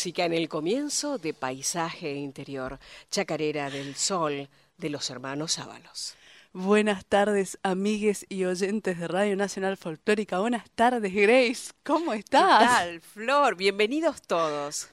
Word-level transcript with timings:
música 0.00 0.24
en 0.24 0.32
el 0.32 0.48
comienzo 0.48 1.18
de 1.18 1.34
Paisaje 1.34 2.14
Interior, 2.14 2.78
Chacarera 3.10 3.68
del 3.68 3.94
Sol 3.96 4.48
de 4.78 4.88
los 4.88 5.10
hermanos 5.10 5.58
Ábalos. 5.58 6.14
Buenas 6.54 7.04
tardes, 7.04 7.58
amigues 7.62 8.24
y 8.30 8.46
oyentes 8.46 8.98
de 8.98 9.08
Radio 9.08 9.36
Nacional 9.36 9.76
Folclórica. 9.76 10.38
Buenas 10.38 10.70
tardes, 10.70 11.12
Grace. 11.12 11.72
¿Cómo 11.84 12.14
estás? 12.14 12.60
¿Qué 12.60 12.64
tal, 12.64 13.00
Flor? 13.02 13.56
Bienvenidos 13.56 14.22
todos. 14.22 14.88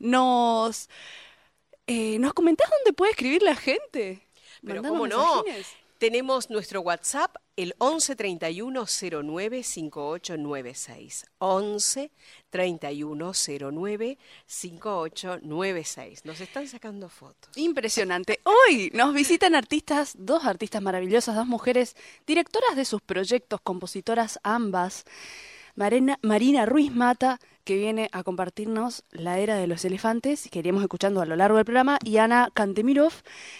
Nos, 0.00 0.90
eh, 1.86 2.18
¿Nos 2.18 2.32
comentás 2.32 2.68
dónde 2.70 2.94
puede 2.94 3.12
escribir 3.12 3.42
la 3.42 3.54
gente? 3.54 4.26
Pero 4.66 4.82
cómo 4.82 5.06
no. 5.06 5.44
Tenemos 5.98 6.50
nuestro 6.50 6.80
WhatsApp, 6.80 7.36
el 7.58 7.74
11 7.78 8.14
31 8.14 8.84
09 8.86 9.62
5896. 9.64 11.26
11 11.38 12.10
31 12.50 13.32
09 13.72 14.18
5896. 14.46 16.24
Nos 16.24 16.40
están 16.40 16.68
sacando 16.68 17.08
fotos. 17.08 17.50
Impresionante. 17.56 18.38
Hoy 18.44 18.92
nos 18.94 19.12
visitan 19.12 19.56
artistas, 19.56 20.14
dos 20.16 20.44
artistas 20.44 20.80
maravillosas, 20.82 21.34
dos 21.34 21.48
mujeres, 21.48 21.96
directoras 22.28 22.76
de 22.76 22.84
sus 22.84 23.02
proyectos, 23.02 23.60
compositoras 23.60 24.38
ambas. 24.44 25.04
Marina, 25.74 26.18
Marina 26.22 26.64
Ruiz 26.64 26.92
Mata, 26.92 27.40
que 27.64 27.76
viene 27.76 28.08
a 28.12 28.22
compartirnos 28.22 29.02
La 29.10 29.38
Era 29.38 29.56
de 29.56 29.66
los 29.66 29.84
Elefantes, 29.84 30.48
que 30.50 30.60
iríamos 30.60 30.82
escuchando 30.82 31.20
a 31.20 31.26
lo 31.26 31.34
largo 31.34 31.56
del 31.56 31.64
programa, 31.64 31.98
y 32.04 32.18
Ana 32.18 32.50
Kantemirov, 32.54 33.12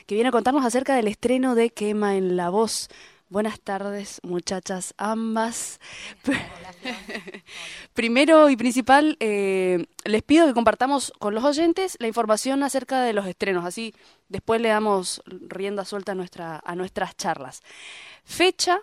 que 0.07 0.15
viene 0.15 0.29
a 0.29 0.33
contarnos 0.33 0.65
acerca 0.65 0.95
del 0.95 1.09
estreno 1.09 1.57
de 1.57 1.71
Quema 1.71 2.17
en 2.17 2.37
la 2.37 2.49
Voz. 2.49 2.89
Buenas 3.31 3.61
tardes, 3.61 4.21
muchachas 4.23 4.95
ambas. 4.97 5.81
Primero 7.93 8.49
y 8.49 8.57
principal, 8.57 9.19
eh, 9.21 9.85
les 10.05 10.23
pido 10.23 10.47
que 10.47 10.55
compartamos 10.55 11.13
con 11.19 11.35
los 11.35 11.45
oyentes 11.45 11.99
la 12.01 12.07
información 12.07 12.63
acerca 12.63 13.03
de 13.03 13.13
los 13.13 13.27
estrenos, 13.27 13.67
así 13.67 13.95
después 14.31 14.63
le 14.63 14.71
damos 14.71 15.23
rienda 15.27 15.85
suelta 15.85 16.13
a, 16.13 16.15
nuestra, 16.15 16.63
a 16.65 16.75
nuestras 16.75 17.19
charlas. 17.19 17.61
Fecha, 18.25 18.81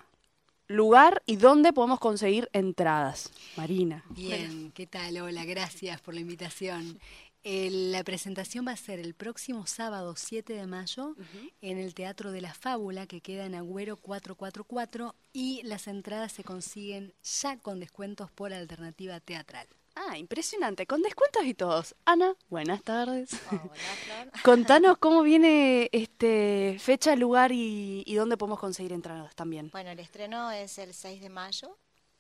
lugar 0.68 1.24
y 1.26 1.38
dónde 1.38 1.74
podemos 1.74 2.00
conseguir 2.00 2.48
entradas. 2.54 3.32
Marina. 3.58 4.04
Bien, 4.10 4.72
¿qué 4.76 4.86
tal? 4.86 5.18
Hola, 5.18 5.44
gracias 5.46 6.02
por 6.02 6.14
la 6.14 6.22
invitación. 6.22 7.00
La 7.46 8.04
presentación 8.04 8.66
va 8.68 8.72
a 8.72 8.78
ser 8.78 9.00
el 9.00 9.14
próximo 9.14 9.68
sábado 9.68 10.16
7 10.16 10.54
de 10.54 10.66
mayo 10.66 11.16
en 11.62 11.78
el 11.78 11.94
Teatro 11.94 12.32
de 12.32 12.42
la 12.42 12.56
Fábula 12.56 13.06
que 13.06 13.22
queda 13.22 13.46
en 13.46 13.54
Agüero 13.54 13.98
444 13.98 15.14
y 15.32 15.62
las 15.64 15.88
entradas 15.88 16.32
se 16.32 16.44
consiguen 16.44 17.14
ya 17.24 17.58
con 17.58 17.80
descuentos 17.80 18.32
por 18.32 18.52
alternativa 18.52 19.20
teatral. 19.20 19.68
Ah, 19.94 20.18
impresionante, 20.18 20.88
con 20.88 21.04
descuentos 21.04 21.46
y 21.46 21.54
todos. 21.54 21.96
Ana, 22.04 22.36
buenas 22.50 22.82
tardes. 22.84 23.30
Contanos 24.44 24.98
cómo 24.98 25.22
viene 25.22 25.90
este 25.92 26.78
fecha, 26.80 27.16
lugar 27.16 27.52
y, 27.54 28.04
dónde 28.16 28.38
podemos 28.38 28.60
conseguir 28.60 28.92
entradas 28.92 29.36
también. 29.36 29.70
Bueno, 29.72 29.92
el 29.92 30.00
estreno 30.00 30.52
es 30.52 30.80
el 30.80 30.96
6 30.96 31.22
de 31.22 31.30
mayo, 31.30 31.78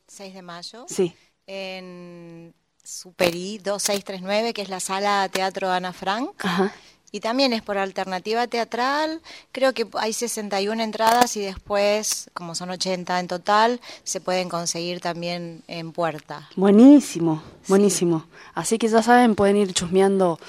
6 0.07 0.35
de 0.35 0.41
mayo. 0.43 0.85
Sí. 0.87 1.15
En 1.47 2.53
Superi 2.85 3.57
2639, 3.57 4.53
que 4.53 4.61
es 4.61 4.69
la 4.69 4.79
sala 4.79 5.27
Teatro 5.29 5.71
Ana 5.71 5.91
Frank. 5.91 6.29
Ajá. 6.45 6.71
Y 7.11 7.21
también 7.21 7.53
es 7.53 7.61
por 7.61 7.77
alternativa 7.77 8.45
teatral, 8.45 9.21
creo 9.53 9.73
que 9.73 9.87
hay 9.93 10.11
61 10.11 10.83
entradas 10.83 11.37
y 11.37 11.41
después, 11.41 12.29
como 12.33 12.55
son 12.55 12.71
80 12.71 13.21
en 13.21 13.27
total, 13.27 13.79
se 14.03 14.19
pueden 14.19 14.49
conseguir 14.49 14.99
también 14.99 15.63
en 15.67 15.93
puerta. 15.93 16.49
Buenísimo, 16.57 17.41
buenísimo. 17.69 18.25
Así 18.53 18.77
que 18.77 18.89
ya 18.89 19.01
saben, 19.01 19.35
pueden 19.35 19.55
ir 19.55 19.73
chusmeando 19.73 20.39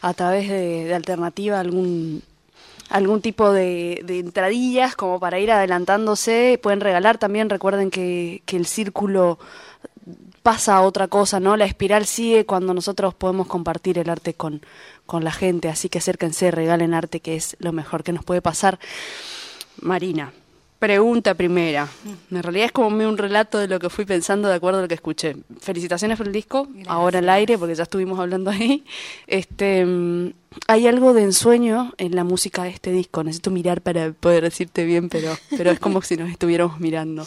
a 0.00 0.14
través 0.14 0.48
de, 0.48 0.94
alternativa 0.94 1.60
algún 1.60 2.22
algún 2.88 3.20
tipo 3.20 3.52
de, 3.52 4.02
entradillas 4.08 4.96
como 4.96 5.20
para 5.20 5.38
ir 5.38 5.52
adelantándose. 5.52 6.58
Pueden 6.62 6.80
regalar 6.80 7.18
también, 7.18 7.50
recuerden 7.50 7.90
que, 7.90 8.42
que 8.46 8.56
el 8.56 8.64
círculo 8.64 9.38
pasa 10.44 10.82
otra 10.82 11.08
cosa, 11.08 11.40
¿no? 11.40 11.56
La 11.56 11.64
espiral 11.64 12.04
sigue 12.04 12.44
cuando 12.44 12.74
nosotros 12.74 13.14
podemos 13.14 13.46
compartir 13.46 13.98
el 13.98 14.10
arte 14.10 14.34
con, 14.34 14.60
con 15.06 15.24
la 15.24 15.32
gente, 15.32 15.70
así 15.70 15.88
que 15.88 15.98
acérquense, 15.98 16.50
regalen 16.50 16.92
arte, 16.92 17.20
que 17.20 17.34
es 17.34 17.56
lo 17.60 17.72
mejor 17.72 18.04
que 18.04 18.12
nos 18.12 18.26
puede 18.26 18.42
pasar. 18.42 18.78
Marina, 19.80 20.34
pregunta 20.78 21.32
primera. 21.32 21.88
En 22.30 22.42
realidad 22.42 22.66
es 22.66 22.72
como 22.72 22.88
un 22.88 23.16
relato 23.16 23.56
de 23.56 23.68
lo 23.68 23.80
que 23.80 23.88
fui 23.88 24.04
pensando 24.04 24.46
de 24.48 24.56
acuerdo 24.56 24.80
a 24.80 24.82
lo 24.82 24.88
que 24.88 24.96
escuché. 24.96 25.34
Felicitaciones 25.60 26.18
por 26.18 26.26
el 26.26 26.34
disco, 26.34 26.68
ahora 26.88 27.20
al 27.20 27.30
aire, 27.30 27.56
porque 27.56 27.74
ya 27.74 27.84
estuvimos 27.84 28.20
hablando 28.20 28.50
ahí. 28.50 28.84
Este, 29.26 29.86
mm, 29.86 30.34
hay 30.66 30.86
algo 30.86 31.14
de 31.14 31.22
ensueño 31.22 31.94
en 31.96 32.14
la 32.14 32.22
música 32.24 32.64
de 32.64 32.68
este 32.68 32.92
disco. 32.92 33.24
Necesito 33.24 33.50
mirar 33.50 33.80
para 33.80 34.12
poder 34.12 34.44
decirte 34.44 34.84
bien, 34.84 35.08
pero, 35.08 35.34
pero 35.56 35.70
es 35.70 35.80
como 35.80 36.02
si 36.02 36.18
nos 36.18 36.28
estuviéramos 36.28 36.80
mirando. 36.80 37.26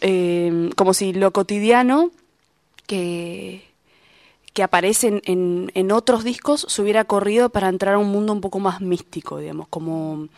Eh, 0.00 0.70
como 0.74 0.94
si 0.94 1.12
lo 1.12 1.32
cotidiano 1.32 2.12
que, 2.86 3.62
que 4.52 4.62
aparece 4.62 5.20
en, 5.24 5.70
en, 5.74 5.92
otros 5.92 6.24
discos 6.24 6.66
se 6.68 6.82
hubiera 6.82 7.04
corrido 7.04 7.50
para 7.50 7.68
entrar 7.68 7.94
a 7.94 7.98
un 7.98 8.08
mundo 8.08 8.32
un 8.32 8.40
poco 8.40 8.58
más 8.58 8.80
místico, 8.80 9.38
digamos, 9.38 9.68
como, 9.68 10.28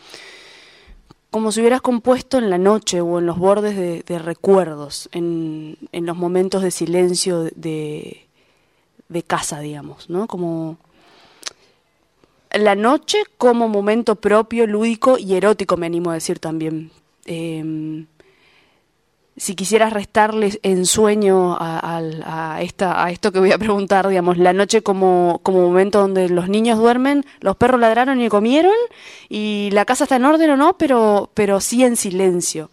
como 1.31 1.53
si 1.53 1.60
hubieras 1.60 1.81
compuesto 1.81 2.38
en 2.38 2.50
la 2.50 2.59
noche 2.59 3.00
o 3.00 3.19
en 3.19 3.26
los 3.26 3.38
bordes 3.38 3.76
de, 3.76 4.19
recuerdos, 4.19 5.09
en, 5.12 5.76
en, 5.92 6.06
los 6.06 6.16
momentos 6.16 6.62
de 6.62 6.70
silencio 6.70 7.44
de, 7.54 8.26
de 9.09 9.22
casa, 9.22 9.60
digamos, 9.60 10.10
¿no? 10.10 10.26
Como 10.26 10.78
la 12.53 12.75
noche 12.75 13.19
como 13.36 13.69
momento 13.69 14.16
propio, 14.16 14.66
lúdico 14.66 15.19
y 15.19 15.34
erótico, 15.34 15.76
me 15.76 15.86
animo 15.86 16.10
a 16.10 16.15
decir 16.15 16.38
también. 16.38 16.91
Eh, 17.26 18.04
si 19.38 19.54
quisieras 19.54 19.93
restarles 19.93 20.59
ensueño 20.62 21.56
a, 21.59 22.00
a, 22.25 22.62
esta, 22.62 23.04
a 23.04 23.10
esto 23.10 23.32
que 23.32 23.38
voy 23.38 23.53
a 23.53 23.59
preguntar, 23.59 24.09
digamos, 24.09 24.37
la 24.37 24.53
noche 24.53 24.82
como, 24.82 25.41
como 25.43 25.62
momento 25.62 26.00
donde 26.00 26.28
los 26.28 26.49
niños 26.49 26.78
duermen, 26.78 27.25
los 27.41 27.56
perros 27.56 27.81
ladraron 27.81 28.21
y 28.21 28.28
comieron, 28.28 28.75
y 29.28 29.71
la 29.72 29.84
casa 29.84 30.04
está 30.04 30.16
en 30.16 30.25
orden 30.25 30.50
o 30.50 30.56
no, 30.56 30.77
pero, 30.77 31.31
pero 31.34 31.60
sí 31.60 31.84
en 31.84 31.97
silencio. 31.97 32.71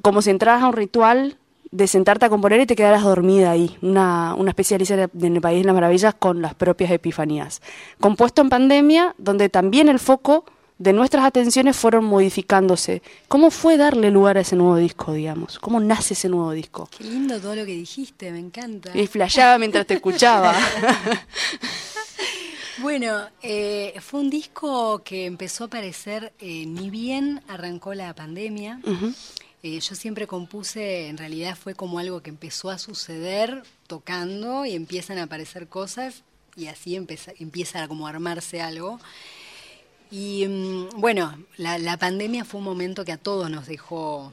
Como 0.00 0.22
si 0.22 0.30
entraras 0.30 0.62
a 0.62 0.68
un 0.68 0.74
ritual 0.74 1.36
de 1.72 1.88
sentarte 1.88 2.26
a 2.26 2.28
componer 2.28 2.60
y 2.60 2.66
te 2.66 2.76
quedaras 2.76 3.02
dormida 3.02 3.50
ahí, 3.50 3.76
una, 3.82 4.34
una 4.36 4.50
especialista 4.50 4.94
en 4.94 5.34
el 5.34 5.40
País 5.40 5.60
de 5.60 5.66
las 5.66 5.74
Maravillas 5.74 6.14
con 6.14 6.40
las 6.40 6.54
propias 6.54 6.90
epifanías. 6.92 7.60
Compuesto 8.00 8.40
en 8.42 8.48
pandemia, 8.48 9.14
donde 9.18 9.48
también 9.48 9.88
el 9.88 9.98
foco 9.98 10.44
de 10.78 10.92
nuestras 10.92 11.24
atenciones 11.24 11.76
fueron 11.76 12.04
modificándose. 12.04 13.02
¿Cómo 13.28 13.50
fue 13.50 13.76
darle 13.76 14.10
lugar 14.10 14.36
a 14.36 14.42
ese 14.42 14.56
nuevo 14.56 14.76
disco, 14.76 15.12
digamos? 15.12 15.58
¿Cómo 15.58 15.80
nace 15.80 16.14
ese 16.14 16.28
nuevo 16.28 16.52
disco? 16.52 16.88
Qué 16.96 17.04
lindo 17.04 17.40
todo 17.40 17.54
lo 17.54 17.64
que 17.64 17.72
dijiste, 17.72 18.30
me 18.30 18.38
encanta. 18.38 18.96
Y 18.96 19.06
flasheaba 19.06 19.58
mientras 19.58 19.86
te 19.86 19.94
escuchaba. 19.94 20.54
bueno, 22.78 23.26
eh, 23.42 23.94
fue 24.00 24.20
un 24.20 24.28
disco 24.28 25.02
que 25.02 25.24
empezó 25.24 25.64
a 25.64 25.66
aparecer 25.68 26.32
eh, 26.40 26.66
ni 26.66 26.90
bien 26.90 27.42
arrancó 27.48 27.94
la 27.94 28.14
pandemia. 28.14 28.80
Eh, 29.62 29.80
yo 29.80 29.94
siempre 29.94 30.26
compuse, 30.26 31.08
en 31.08 31.16
realidad 31.16 31.56
fue 31.56 31.74
como 31.74 31.98
algo 31.98 32.22
que 32.22 32.30
empezó 32.30 32.70
a 32.70 32.78
suceder 32.78 33.62
tocando 33.86 34.66
y 34.66 34.74
empiezan 34.74 35.16
a 35.18 35.24
aparecer 35.24 35.68
cosas 35.68 36.22
y 36.54 36.68
así 36.68 36.96
empieza, 36.96 37.32
empieza 37.38 37.88
como 37.88 38.06
a 38.06 38.10
armarse 38.10 38.60
algo. 38.60 39.00
Y 40.10 40.46
mm, 40.46 41.00
bueno, 41.00 41.36
la, 41.56 41.96
pandemia 41.96 42.44
fue 42.44 42.58
un 42.58 42.64
momento 42.64 43.04
que 43.04 43.12
a 43.12 43.16
todos 43.16 43.50
nos 43.50 43.66
dejó... 43.66 44.32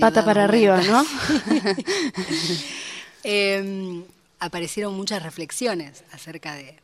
Pata 0.00 0.24
para 0.24 0.44
arriba, 0.44 0.80
¿no? 0.82 1.04
Em, 3.26 4.04
aparecieron 4.38 4.94
muchas 4.94 5.22
reflexiones 5.22 6.04
acerca 6.12 6.54
de, 6.54 6.76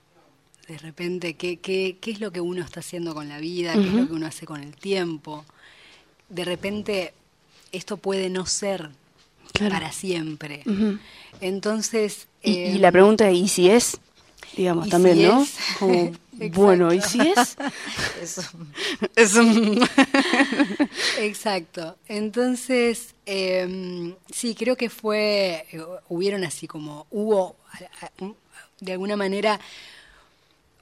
de 0.68 0.78
repente, 0.78 1.34
qué, 1.34 1.58
qué, 1.58 1.98
qué, 2.00 2.10
es 2.12 2.20
lo 2.20 2.30
que 2.30 2.40
uno 2.40 2.62
está 2.62 2.80
haciendo 2.80 3.14
con 3.14 3.28
la 3.28 3.38
vida, 3.38 3.74
qué 3.74 3.86
es 3.86 3.92
lo 3.92 4.06
que 4.06 4.14
uno 4.14 4.26
hace 4.26 4.46
con 4.46 4.62
el 4.62 4.74
tiempo. 4.74 5.44
De 6.30 6.46
repente, 6.46 7.12
esto 7.72 7.98
puede 7.98 8.30
no 8.30 8.46
ser 8.46 8.90
para 9.58 9.92
siempre. 9.92 10.62
Entonces... 11.40 12.26
y, 12.42 12.78
la 12.78 12.88
em, 12.88 12.92
pregunta 12.92 13.28
es, 13.28 13.36
¿y 13.36 13.48
si 13.48 13.68
es? 13.68 13.98
Digamos, 14.56 14.88
también, 14.88 15.22
¿no? 15.22 15.46
Bueno, 16.48 16.92
¿y 16.92 17.00
si 17.02 17.20
es? 17.20 17.56
es 19.16 19.37
Exacto. 21.19 21.96
Entonces, 22.08 23.14
em, 23.26 24.14
sí, 24.32 24.54
creo 24.54 24.76
que 24.76 24.88
fue, 24.88 25.66
eh, 25.72 25.84
hubieron 26.08 26.44
así 26.44 26.66
como, 26.66 27.06
hubo 27.10 27.56
de 28.81 28.92
alguna 28.92 29.16
manera 29.16 29.60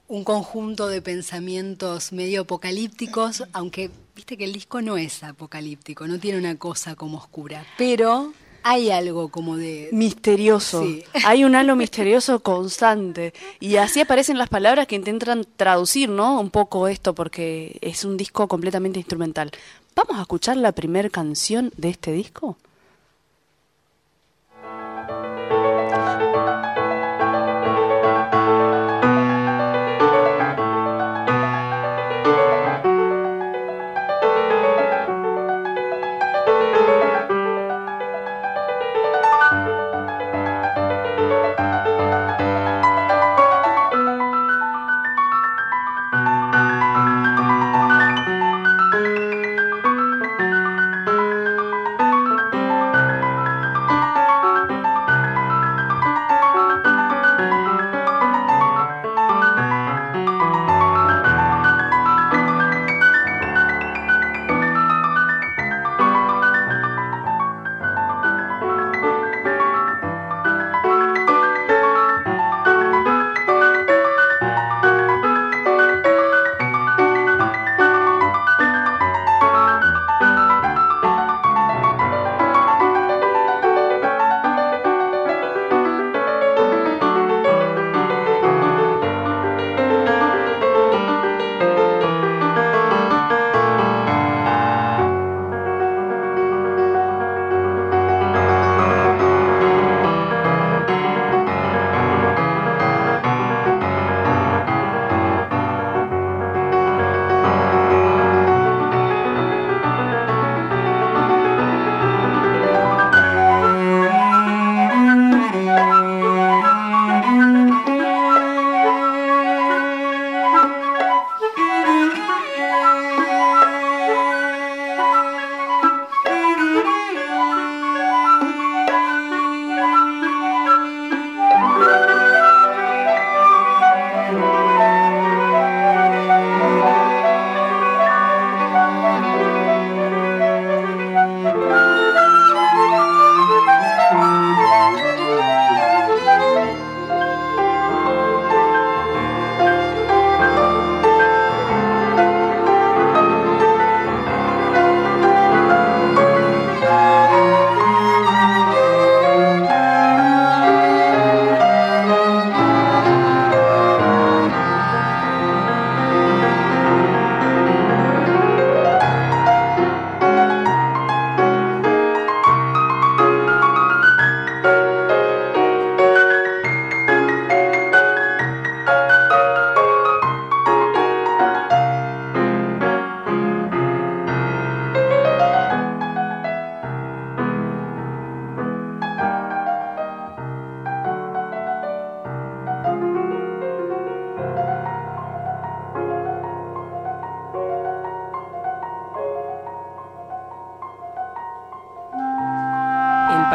un 0.09 0.25
conjunto 0.25 0.89
de 0.89 1.03
pensamientos 1.03 2.13
medio 2.13 2.43
apocalípticos, 2.43 3.45
aunque 3.53 3.91
viste 4.17 4.37
que 4.37 4.45
el 4.45 4.53
disco 4.53 4.81
no 4.81 4.97
es 4.97 5.23
apocalíptico, 5.23 6.07
no 6.07 6.19
tiene 6.19 6.39
una 6.39 6.57
cosa 6.57 6.95
como 6.95 7.19
oscura, 7.19 7.67
pero 7.77 8.33
hay 8.63 8.91
algo 8.91 9.29
como 9.29 9.57
de... 9.57 9.89
Misterioso. 9.93 10.85
Hay 11.25 11.45
un 11.45 11.55
halo 11.55 11.77
misterioso 11.77 12.41
constante. 12.41 13.33
Y 13.61 13.77
así 13.77 14.01
aparecen 14.01 14.39
las 14.39 14.49
palabras 14.49 14.87
que 14.87 14.97
intentan 14.97 15.47
traducir, 15.57 16.09
¿no? 16.09 16.41
Un 16.41 16.51
poco 16.51 16.89
esto, 16.89 17.15
porque 17.15 17.79
es 17.81 18.05
un 18.05 18.17
disco 18.17 18.49
completamente 18.49 18.99
instrumental. 18.99 19.51
¿Vamos 19.95 20.19
a 20.19 20.23
escuchar 20.23 20.57
la 20.57 20.73
primera 20.73 21.09
canción 21.09 21.73
de 21.77 21.91
este 21.91 22.13
disco? 22.13 22.57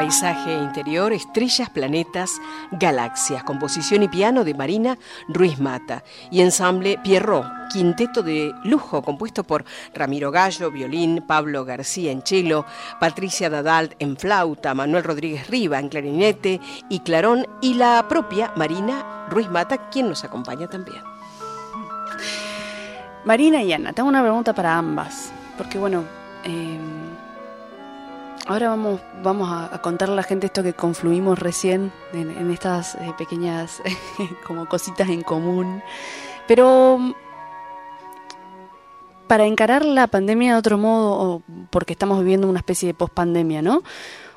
Paisaje 0.04 0.58
interior, 0.58 1.14
estrellas, 1.14 1.70
planetas, 1.70 2.42
galaxias, 2.72 3.42
composición 3.46 4.04
y 4.04 4.10
piano 4.10 4.44
de 4.44 4.54
Marina 4.54 4.98
Ruiz 5.30 5.62
Mata 5.62 6.04
y 6.30 6.42
ensamble 6.42 7.00
Pierrot, 7.02 7.46
quinteto 7.72 8.22
de 8.22 8.54
lujo 8.66 9.02
compuesto 9.02 9.46
por 9.46 9.64
Ramiro 9.94 10.30
Gallo, 10.30 10.72
violín, 10.72 11.24
Pablo 11.26 11.64
García 11.64 12.12
en 12.12 12.22
cello, 12.22 12.66
Patricia 13.00 13.50
Dadalt 13.50 13.94
en 14.00 14.18
flauta, 14.18 14.74
Manuel 14.74 15.06
Rodríguez 15.06 15.48
Riva 15.48 15.80
en 15.80 15.88
clarinete 15.88 16.60
y 16.90 17.00
clarón 17.00 17.48
y 17.62 17.76
la 17.76 18.06
propia 18.10 18.52
Marina 18.58 19.26
Ruiz 19.30 19.50
Mata, 19.50 19.90
quien 19.90 20.10
nos 20.10 20.26
acompaña 20.26 20.68
también. 20.68 21.02
Marina 23.24 23.64
y 23.64 23.72
Ana, 23.72 23.94
tengo 23.94 24.10
una 24.10 24.22
pregunta 24.22 24.54
para 24.54 24.78
ambas, 24.78 25.32
porque 25.58 25.78
bueno, 25.78 26.04
eh, 26.44 26.78
Ahora 28.46 28.70
vamos, 28.70 29.00
vamos 29.24 29.50
a, 29.50 29.82
contarle 29.82 30.14
a 30.14 30.18
la 30.18 30.24
gente 30.24 30.48
esto 30.48 30.64
que 30.64 30.74
confluimos 30.74 31.40
recién 31.40 31.94
en, 32.12 32.52
estas 32.52 32.96
eh, 32.96 33.14
pequeñas 33.18 33.82
como 34.48 34.68
cositas 34.68 35.08
en 35.10 35.22
común. 35.22 35.82
Pero 36.46 37.16
para 39.28 39.46
encarar 39.46 39.86
la 39.86 40.08
pandemia 40.08 40.54
de 40.54 40.60
otro 40.60 40.78
modo, 40.78 41.42
porque 41.70 41.94
estamos 41.94 42.20
viviendo 42.20 42.50
una 42.50 42.60
especie 42.60 42.88
de 42.88 42.94
pospandemia, 42.94 43.62
¿no? 43.62 43.82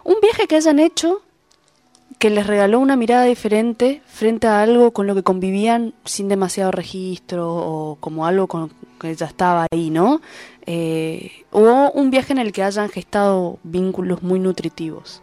Un 0.05 0.17
viaje 0.23 0.47
que 0.47 0.55
hayan 0.55 0.79
hecho 0.79 1.23
que 2.19 2.31
les 2.31 2.47
regaló 2.47 2.81
una 2.81 2.97
mirada 2.97 3.25
diferente 3.25 4.03
frente 4.07 4.47
a 4.47 4.63
algo 4.63 4.93
con 4.93 5.07
lo 5.07 5.15
que 5.15 5.23
convivían 5.23 5.93
sin 6.05 6.29
demasiado 6.29 6.71
registro 6.71 7.55
o 7.55 7.97
como 8.01 8.27
algo 8.27 8.47
con 8.47 8.71
que 8.99 9.15
ya 9.15 9.27
estaba 9.27 9.67
ahí, 9.71 9.91
¿no? 9.91 10.21
eh, 10.67 11.45
o 11.53 11.91
un 11.95 12.11
viaje 12.11 12.33
en 12.33 12.39
el 12.39 12.53
que 12.53 12.63
hayan 12.63 12.89
gestado 12.89 13.59
vínculos 13.63 14.23
muy 14.23 14.41
nutritivos. 14.41 15.23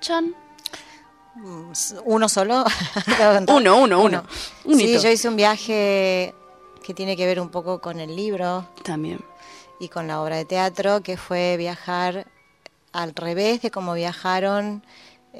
Chan. 0.00 0.34
Uno 2.04 2.28
solo. 2.28 2.64
uno, 3.48 3.76
uno, 3.82 4.02
uno. 4.02 4.24
Sí, 4.64 4.98
yo 4.98 5.08
hice 5.10 5.28
un 5.28 5.36
viaje 5.36 6.34
que 6.82 6.94
tiene 6.94 7.16
que 7.16 7.26
ver 7.26 7.38
un 7.38 7.50
poco 7.50 7.80
con 7.80 8.00
el 8.00 8.16
libro. 8.16 8.66
También. 8.82 9.20
Y 9.78 9.88
con 9.88 10.08
la 10.08 10.20
obra 10.20 10.36
de 10.36 10.44
teatro, 10.44 11.02
que 11.02 11.16
fue 11.16 11.56
viajar 11.56 12.26
al 12.92 13.14
revés 13.14 13.62
de 13.62 13.70
cómo 13.70 13.94
viajaron 13.94 14.82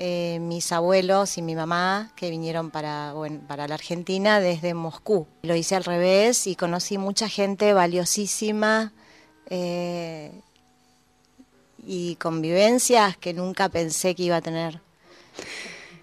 eh, 0.01 0.39
mis 0.39 0.71
abuelos 0.71 1.39
y 1.39 1.43
mi 1.43 1.57
mamá 1.57 2.13
que 2.15 2.31
vinieron 2.31 2.71
para, 2.71 3.13
para 3.49 3.67
la 3.67 3.75
Argentina 3.75 4.39
desde 4.39 4.73
Moscú. 4.73 5.27
Lo 5.43 5.57
hice 5.57 5.75
al 5.75 5.83
revés 5.83 6.47
y 6.47 6.55
conocí 6.55 6.99
mucha 6.99 7.29
gente 7.29 7.73
valiosísima 7.73 8.93
eh, 9.51 10.31
y 11.85 12.15
convivencias 12.15 13.17
que 13.17 13.35
nunca 13.35 13.71
pensé 13.71 14.15
que 14.15 14.23
iba 14.23 14.37
a 14.37 14.41
tener. 14.41 14.81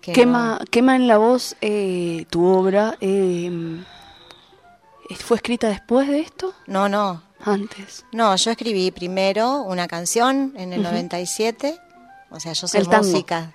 quema, 0.01 0.59
quema 0.69 0.97
en 0.97 1.07
la 1.07 1.17
voz 1.17 1.55
eh, 1.61 2.25
tu 2.29 2.45
obra. 2.47 2.97
¿Fue 2.99 5.37
escrita 5.37 5.69
después 5.69 6.09
de 6.09 6.19
esto? 6.19 6.53
No, 6.67 6.89
no. 6.89 7.23
Antes. 7.39 8.03
No, 8.11 8.35
yo 8.35 8.51
escribí 8.51 8.91
primero 8.91 9.61
una 9.61 9.87
canción 9.87 10.51
en 10.57 10.73
el 10.73 10.83
97 10.83 11.79
O 12.29 12.41
sea, 12.41 12.51
yo 12.51 12.67
soy 12.67 12.83
música. 12.83 13.53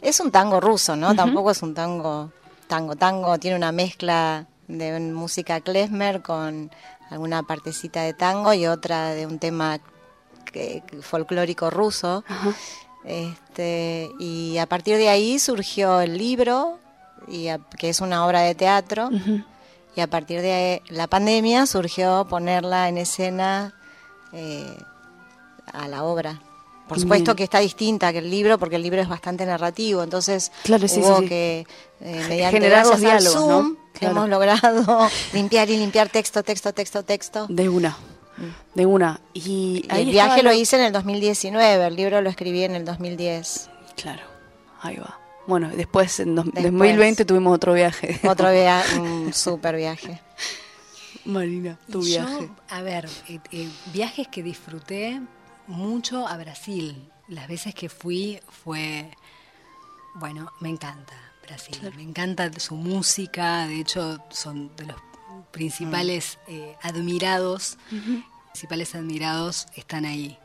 Es 0.00 0.20
un 0.20 0.30
tango 0.30 0.60
ruso, 0.60 0.96
¿no? 0.96 1.14
Tampoco 1.14 1.50
es 1.50 1.62
un 1.62 1.74
tango, 1.74 2.30
tango, 2.66 2.96
tango. 2.96 3.38
Tiene 3.38 3.56
una 3.56 3.72
mezcla 3.72 4.46
de 4.68 4.98
música 5.00 5.60
klezmer 5.60 6.22
con 6.22 6.70
alguna 7.10 7.42
partecita 7.42 8.02
de 8.02 8.14
tango 8.14 8.54
y 8.54 8.66
otra 8.66 9.10
de 9.10 9.26
un 9.26 9.38
tema 9.38 9.80
folclórico 11.00 11.70
ruso. 11.70 12.24
Este, 13.04 14.10
y 14.18 14.58
a 14.58 14.66
partir 14.66 14.96
de 14.96 15.08
ahí 15.08 15.38
surgió 15.38 16.00
el 16.00 16.16
libro, 16.16 16.78
y 17.28 17.48
que 17.78 17.88
es 17.88 18.00
una 18.00 18.26
obra 18.26 18.40
de 18.40 18.54
teatro, 18.54 19.10
y 19.94 20.00
a 20.00 20.06
partir 20.06 20.40
de 20.40 20.82
la 20.88 21.06
pandemia 21.06 21.66
surgió 21.66 22.26
ponerla 22.28 22.88
en 22.88 22.98
escena 22.98 23.74
eh, 24.32 24.78
a 25.72 25.88
la 25.88 26.04
obra. 26.04 26.40
Por 26.88 27.00
supuesto 27.00 27.34
que 27.34 27.44
está 27.44 27.58
distinta 27.60 28.12
que 28.12 28.18
el 28.18 28.30
libro, 28.30 28.58
porque 28.58 28.76
el 28.76 28.82
libro 28.82 29.00
es 29.00 29.08
bastante 29.08 29.46
narrativo, 29.46 30.02
entonces 30.02 30.52
claro, 30.64 30.86
hubo 30.86 31.20
que, 31.22 31.66
eh, 32.00 32.24
mediante 32.28 32.56
Generar 32.58 32.86
los 32.86 33.00
diálogos, 33.00 33.32
Zoom, 33.32 33.76
hemos 34.00 34.28
logrado 34.28 35.08
limpiar 35.32 35.70
y 35.70 35.76
limpiar 35.76 36.08
texto, 36.08 36.42
texto, 36.42 36.72
texto, 36.72 37.02
texto. 37.02 37.46
De 37.48 37.68
una. 37.68 37.96
Mm. 38.36 38.74
De 38.74 38.86
una. 38.86 39.20
Y, 39.32 39.86
el 39.90 40.10
viaje 40.10 40.42
lo 40.42 40.52
hice 40.52 40.76
en 40.76 40.82
el 40.82 40.92
2019, 40.92 41.86
el 41.86 41.96
libro 41.96 42.20
lo 42.20 42.28
escribí 42.28 42.64
en 42.64 42.74
el 42.74 42.84
2010. 42.84 43.70
Claro, 43.96 44.22
ahí 44.82 44.96
va. 44.96 45.18
Bueno, 45.46 45.70
después 45.74 46.20
en 46.20 46.34
2020 46.34 47.24
tuvimos 47.24 47.54
otro 47.54 47.72
viaje. 47.72 48.20
Otro 48.28 48.50
viaje, 48.52 48.98
un 49.00 49.32
super 49.32 49.76
viaje. 49.76 50.20
Marina, 51.24 51.78
tu 51.90 52.02
viaje. 52.02 52.50
a 52.68 52.82
ver, 52.82 53.08
eh, 53.28 53.38
eh, 53.52 53.68
viajes 53.92 54.26
que 54.28 54.42
disfruté 54.42 55.20
mucho 55.66 56.26
a 56.26 56.36
Brasil. 56.36 57.10
Las 57.28 57.48
veces 57.48 57.74
que 57.74 57.88
fui 57.88 58.40
fue, 58.48 59.10
bueno, 60.14 60.52
me 60.60 60.68
encanta 60.68 61.14
Brasil. 61.42 61.76
Me 61.96 62.02
encanta 62.02 62.50
su 62.58 62.74
música, 62.74 63.66
de 63.66 63.80
hecho 63.80 64.22
son 64.30 64.74
de 64.76 64.86
los 64.86 64.96
principales 65.50 66.38
mm. 66.46 66.50
eh, 66.52 66.76
admirados, 66.82 67.78
principales 68.52 68.94
admirados 68.94 69.66
están 69.76 70.04
ahí. 70.04 70.38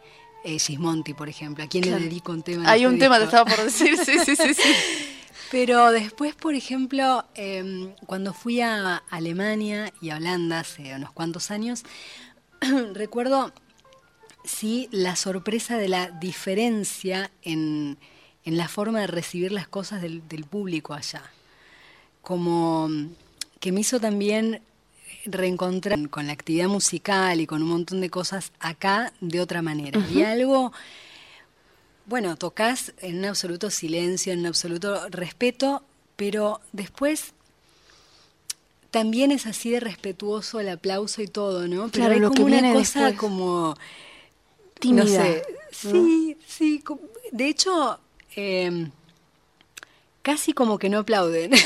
Eh, 0.43 0.59
Gismonti, 0.59 1.13
por 1.13 1.27
ejemplo, 1.27 1.63
a 1.63 1.67
quien 1.67 1.83
le 1.86 2.00
dedico 2.00 2.31
un 2.31 2.43
tema. 2.43 2.69
Hay 2.69 2.86
un 2.86 3.00
tema, 3.00 3.17
te 3.17 3.25
estaba 3.25 3.43
por 3.43 3.65
decir, 3.65 3.97
sí, 3.97 4.17
sí, 4.24 4.36
sí. 4.36 4.53
sí. 4.53 4.62
Pero 5.51 5.91
después, 5.91 6.36
por 6.36 6.55
ejemplo, 6.55 7.25
em, 7.36 7.93
cuando 8.05 8.33
fui 8.33 8.62
a 8.62 8.97
Alemania 9.09 9.93
y 10.01 10.09
a 10.09 10.17
Holanda 10.17 10.59
hace 10.59 10.93
unos 10.93 11.12
cuantos 11.12 11.51
años, 11.51 11.83
recuerdo, 12.93 13.53
sí, 14.48 14.88
la 14.92 15.16
sorpresa 15.16 15.77
de 15.77 15.89
la 15.89 16.10
diferencia 16.10 17.30
en, 17.44 17.98
en 18.46 18.58
la 18.58 18.68
forma 18.68 19.01
de 19.01 19.08
recibir 19.08 19.51
las 19.51 19.68
cosas 19.68 20.01
del, 20.01 20.27
del 20.27 20.46
público 20.46 20.94
allá. 20.94 21.24
Como 22.22 22.89
que 23.60 23.72
me 23.72 23.82
hizo 23.82 24.00
también 24.00 24.62
reencontrar 25.25 26.10
con 26.10 26.27
la 26.27 26.34
actividad 26.34 26.68
musical 26.68 27.42
y 27.42 27.48
con 27.48 27.62
un 27.62 27.70
montón 27.70 28.01
de 28.01 28.10
cosas 28.10 28.51
acá 28.60 29.13
de 29.22 29.42
otra 29.42 29.62
manera. 29.62 30.00
Y 30.12 30.22
algo, 30.24 30.72
bueno, 32.06 32.36
tocas 32.38 32.94
en 33.00 33.20
un 33.20 33.25
absoluto 33.25 33.70
silencio, 33.70 34.34
en 34.34 34.39
un 34.39 34.46
absoluto 34.48 35.10
respeto, 35.10 35.84
pero 36.16 36.62
después 36.72 37.34
también 38.92 39.32
es 39.32 39.46
así 39.46 39.70
de 39.70 39.80
respetuoso 39.80 40.60
el 40.60 40.70
aplauso 40.70 41.22
y 41.22 41.27
todo, 41.27 41.68
¿no? 41.68 41.89
Pero 41.89 42.13
hay 42.13 42.22
como 42.22 42.46
una 42.46 42.74
cosa 42.74 43.16
como 43.16 43.75
tímida. 44.79 45.03
No 45.03 45.10
sé, 45.10 45.43
sí, 45.72 46.38
sí. 46.46 46.84
De 47.31 47.48
hecho, 47.48 48.00
eh, 48.36 48.89
casi 50.27 50.51
como 50.51 50.77
que 50.77 50.89
no 50.89 51.00
aplauden. 51.00 51.51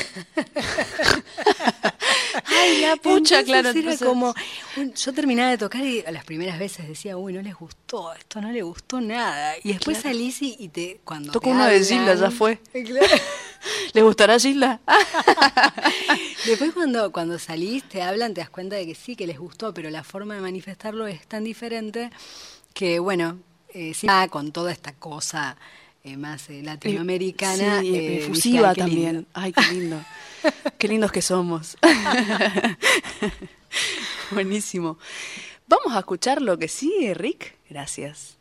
Ay, 2.46 2.80
la 2.80 2.94
pucha, 2.94 3.42
claro. 3.42 3.70
Era 3.70 3.96
como, 3.96 4.32
yo 4.76 5.12
terminaba 5.12 5.50
de 5.50 5.58
tocar 5.58 5.84
y 5.84 6.04
a 6.06 6.12
las 6.12 6.24
primeras 6.24 6.60
veces 6.60 6.86
decía, 6.86 7.16
uy, 7.16 7.32
no 7.32 7.42
les 7.42 7.56
gustó, 7.56 8.12
esto 8.14 8.40
no 8.40 8.52
le 8.52 8.62
gustó 8.62 9.00
nada. 9.00 9.54
Y 9.64 9.72
después 9.72 9.98
salís 9.98 10.42
y, 10.42 10.68
te, 10.68 11.00
cuando 11.04 11.32
Toco 11.32 11.50
uno 11.50 11.66
de 11.66 11.82
Gilda, 11.82 12.14
ya 12.14 12.30
fue. 12.30 12.60
¿Le 13.94 14.02
gustará 14.02 14.38
Gilda? 14.38 14.80
después 16.46 16.72
cuando, 16.72 17.10
cuando 17.10 17.40
salís, 17.40 17.82
te 17.88 18.00
hablan, 18.00 18.32
te 18.32 18.42
das 18.42 18.50
cuenta 18.50 18.76
de 18.76 18.86
que 18.86 18.94
sí, 18.94 19.16
que 19.16 19.26
les 19.26 19.40
gustó, 19.40 19.74
pero 19.74 19.90
la 19.90 20.04
forma 20.04 20.36
de 20.36 20.40
manifestarlo 20.40 21.08
es 21.08 21.26
tan 21.26 21.42
diferente 21.42 22.10
que, 22.72 22.98
bueno, 22.98 23.38
eh, 23.74 23.92
con 24.30 24.52
toda 24.52 24.72
esta 24.72 24.92
cosa 24.92 25.56
eh, 26.04 26.16
más 26.16 26.50
eh, 26.50 26.62
latinoamericana. 26.62 27.80
Sí, 27.80 27.94
eh, 27.94 28.32
también. 28.76 29.26
Ay, 29.32 29.52
qué 29.52 29.62
lindo. 29.72 30.04
qué 30.78 30.88
lindos 30.88 31.12
que 31.12 31.22
somos. 31.22 31.76
Buenísimo. 34.32 34.98
Vamos 35.68 35.94
a 35.94 36.00
escuchar 36.00 36.42
lo 36.42 36.58
que 36.58 36.66
sigue, 36.66 37.14
Rick. 37.14 37.54
Gracias. 37.70 38.36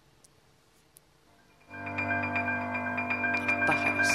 Pájaros. 3.68 4.08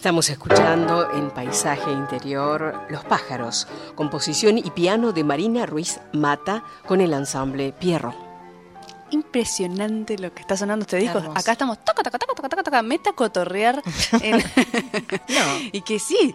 Estamos 0.00 0.30
escuchando 0.30 1.12
en 1.12 1.30
Paisaje 1.30 1.92
Interior 1.92 2.86
Los 2.88 3.04
pájaros, 3.04 3.68
composición 3.94 4.56
y 4.56 4.70
piano 4.70 5.12
de 5.12 5.24
Marina 5.24 5.66
Ruiz 5.66 6.00
Mata 6.14 6.64
con 6.86 7.02
el 7.02 7.12
ensamble 7.12 7.74
Pierro. 7.78 8.14
Impresionante 9.10 10.16
lo 10.16 10.32
que 10.32 10.40
está 10.40 10.56
sonando 10.56 10.84
este 10.84 10.96
disco. 10.96 11.18
Acá 11.34 11.52
estamos 11.52 11.84
toca, 11.84 12.02
toca, 12.02 12.18
toca, 12.18 12.48
toca, 12.48 12.62
toca, 12.62 12.82
meta 12.82 13.12
cotorrear. 13.12 13.82
Y 15.72 15.82
que 15.82 15.98
sí, 15.98 16.34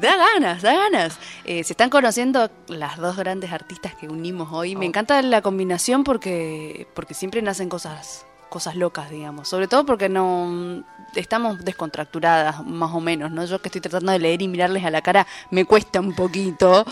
da 0.00 0.16
ganas, 0.16 0.62
da 0.62 0.74
ganas. 0.74 1.16
Eh, 1.44 1.62
se 1.62 1.74
están 1.74 1.90
conociendo 1.90 2.50
las 2.66 2.96
dos 2.96 3.16
grandes 3.16 3.52
artistas 3.52 3.94
que 3.94 4.08
unimos 4.08 4.48
hoy. 4.50 4.74
Me 4.74 4.86
oh. 4.86 4.88
encanta 4.88 5.22
la 5.22 5.42
combinación 5.42 6.02
porque, 6.02 6.88
porque 6.92 7.14
siempre 7.14 7.40
nacen 7.40 7.68
cosas 7.68 8.26
cosas 8.48 8.76
locas, 8.76 9.10
digamos. 9.10 9.48
Sobre 9.48 9.68
todo 9.68 9.84
porque 9.84 10.08
no 10.08 10.84
estamos 11.14 11.64
descontracturadas, 11.64 12.64
más 12.64 12.92
o 12.92 13.00
menos, 13.00 13.30
¿no? 13.30 13.44
Yo 13.44 13.60
que 13.60 13.68
estoy 13.68 13.80
tratando 13.80 14.12
de 14.12 14.18
leer 14.18 14.42
y 14.42 14.48
mirarles 14.48 14.84
a 14.84 14.90
la 14.90 15.02
cara 15.02 15.26
me 15.50 15.64
cuesta 15.64 16.00
un 16.00 16.14
poquito, 16.14 16.84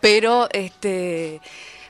pero 0.00 0.48
este 0.52 1.40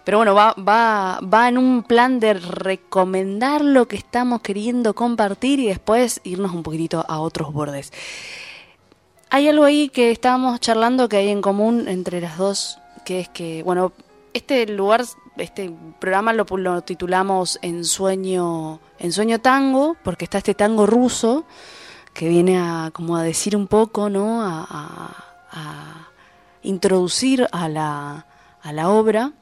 pero 0.04 0.18
bueno, 0.18 0.34
va, 0.34 0.54
va, 0.54 1.20
va 1.22 1.48
en 1.48 1.58
un 1.58 1.82
plan 1.82 2.20
de 2.20 2.34
recomendar 2.34 3.62
lo 3.62 3.86
que 3.86 3.96
estamos 3.96 4.40
queriendo 4.40 4.94
compartir 4.94 5.60
y 5.60 5.66
después 5.66 6.20
irnos 6.24 6.52
un 6.52 6.62
poquitito 6.62 7.04
a 7.06 7.20
otros 7.20 7.52
bordes. 7.52 7.92
Hay 9.28 9.48
algo 9.48 9.64
ahí 9.64 9.88
que 9.88 10.10
estábamos 10.10 10.58
charlando 10.58 11.08
que 11.08 11.18
hay 11.18 11.28
en 11.28 11.42
común 11.42 11.86
entre 11.86 12.20
las 12.20 12.38
dos, 12.38 12.78
que 13.04 13.20
es 13.20 13.28
que, 13.28 13.62
bueno, 13.62 13.92
este 14.32 14.66
lugar, 14.66 15.04
este 15.40 15.72
programa 15.98 16.32
lo, 16.32 16.44
lo 16.56 16.82
titulamos 16.82 17.58
En 17.62 17.84
sueño, 17.84 18.80
tango, 19.42 19.96
porque 20.02 20.24
está 20.24 20.38
este 20.38 20.54
tango 20.54 20.86
ruso 20.86 21.44
que 22.14 22.28
viene 22.28 22.58
a 22.58 22.90
como 22.92 23.16
a 23.16 23.22
decir 23.22 23.56
un 23.56 23.66
poco, 23.66 24.10
¿no? 24.10 24.42
A, 24.42 25.26
introducir 26.62 27.48
a 27.52 27.70
la, 27.70 28.26
a 28.60 28.72
la 28.74 28.90
obra, 28.90 29.32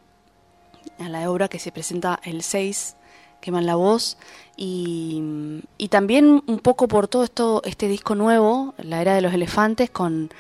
a 1.00 1.08
la 1.08 1.28
obra 1.28 1.48
que 1.48 1.58
se 1.58 1.72
presenta 1.72 2.20
el 2.22 2.42
6, 2.42 2.94
queman 3.40 3.66
la 3.66 3.74
voz, 3.74 4.18
y, 4.56 5.60
y 5.78 5.88
también 5.88 6.44
un 6.46 6.58
poco 6.60 6.86
por 6.86 7.08
todo 7.08 7.24
esto, 7.24 7.60
este 7.64 7.88
disco 7.88 8.14
nuevo, 8.14 8.74
La 8.78 9.02
Era 9.02 9.14
de 9.14 9.20
los 9.20 9.34
Elefantes, 9.34 9.90
con, 9.90 10.30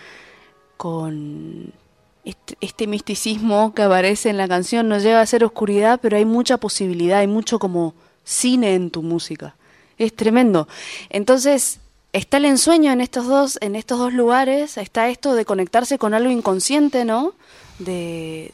con 0.76 1.72
este, 2.24 2.56
este, 2.60 2.86
misticismo 2.86 3.72
que 3.74 3.82
aparece 3.82 4.30
en 4.30 4.36
la 4.36 4.48
canción, 4.48 4.88
no 4.88 4.98
llega 4.98 5.20
a 5.20 5.26
ser 5.26 5.44
oscuridad, 5.44 5.98
pero 6.02 6.16
hay 6.16 6.24
mucha 6.24 6.58
posibilidad, 6.58 7.20
hay 7.20 7.26
mucho 7.26 7.58
como 7.58 7.94
cine 8.24 8.74
en 8.74 8.90
tu 8.90 9.02
música. 9.02 9.54
Es 9.96 10.14
tremendo. 10.14 10.68
Entonces, 11.10 11.80
está 12.12 12.36
el 12.36 12.44
ensueño 12.44 12.92
en 12.92 13.00
estos 13.00 13.26
dos, 13.26 13.58
en 13.60 13.76
estos 13.76 13.98
dos 13.98 14.12
lugares, 14.12 14.76
está 14.76 15.08
esto 15.08 15.34
de 15.34 15.44
conectarse 15.44 15.98
con 15.98 16.14
algo 16.14 16.30
inconsciente, 16.30 17.04
¿no? 17.04 17.34
De, 17.78 18.52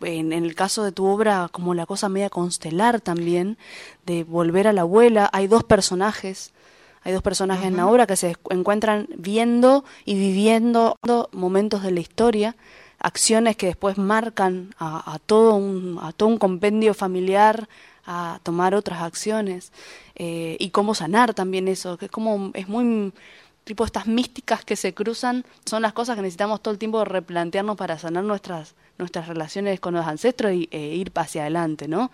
en, 0.00 0.32
el 0.32 0.54
caso 0.54 0.82
de 0.82 0.92
tu 0.92 1.06
obra, 1.06 1.48
como 1.50 1.74
la 1.74 1.86
cosa 1.86 2.08
media 2.08 2.30
constelar 2.30 3.00
también, 3.00 3.58
de 4.06 4.24
volver 4.24 4.66
a 4.66 4.72
la 4.72 4.82
abuela, 4.82 5.28
hay 5.32 5.46
dos 5.46 5.64
personajes, 5.64 6.52
hay 7.02 7.12
dos 7.12 7.22
personajes 7.22 7.66
en 7.66 7.76
la 7.76 7.86
obra 7.86 8.06
que 8.06 8.16
se 8.16 8.36
encuentran 8.50 9.08
viendo 9.16 9.84
y 10.04 10.14
viviendo 10.14 10.96
momentos 11.32 11.82
de 11.82 11.90
la 11.90 12.00
historia, 12.00 12.56
acciones 12.98 13.56
que 13.56 13.66
después 13.66 13.98
marcan 13.98 14.74
a, 14.78 15.18
todo, 15.24 15.54
un, 15.54 15.98
a 16.02 16.12
todo 16.12 16.28
un 16.28 16.38
compendio 16.38 16.94
familiar, 16.94 17.68
a 18.06 18.40
tomar 18.42 18.74
otras 18.74 19.02
acciones 19.02 19.72
eh, 20.14 20.56
y 20.58 20.70
cómo 20.70 20.94
sanar 20.94 21.34
también 21.34 21.68
eso, 21.68 21.98
que 21.98 22.06
es 22.06 22.10
como, 22.10 22.50
es 22.54 22.68
muy 22.68 23.12
tipo 23.64 23.84
estas 23.84 24.06
místicas 24.06 24.64
que 24.64 24.76
se 24.76 24.94
cruzan, 24.94 25.44
son 25.66 25.82
las 25.82 25.92
cosas 25.92 26.16
que 26.16 26.22
necesitamos 26.22 26.62
todo 26.62 26.72
el 26.72 26.78
tiempo 26.78 27.04
replantearnos 27.04 27.76
para 27.76 27.98
sanar 27.98 28.24
nuestras, 28.24 28.74
nuestras 28.96 29.28
relaciones 29.28 29.78
con 29.78 29.92
los 29.92 30.06
ancestros 30.06 30.54
y, 30.54 30.68
e 30.70 30.94
ir 30.96 31.12
hacia 31.14 31.42
adelante, 31.42 31.86
¿no? 31.86 32.10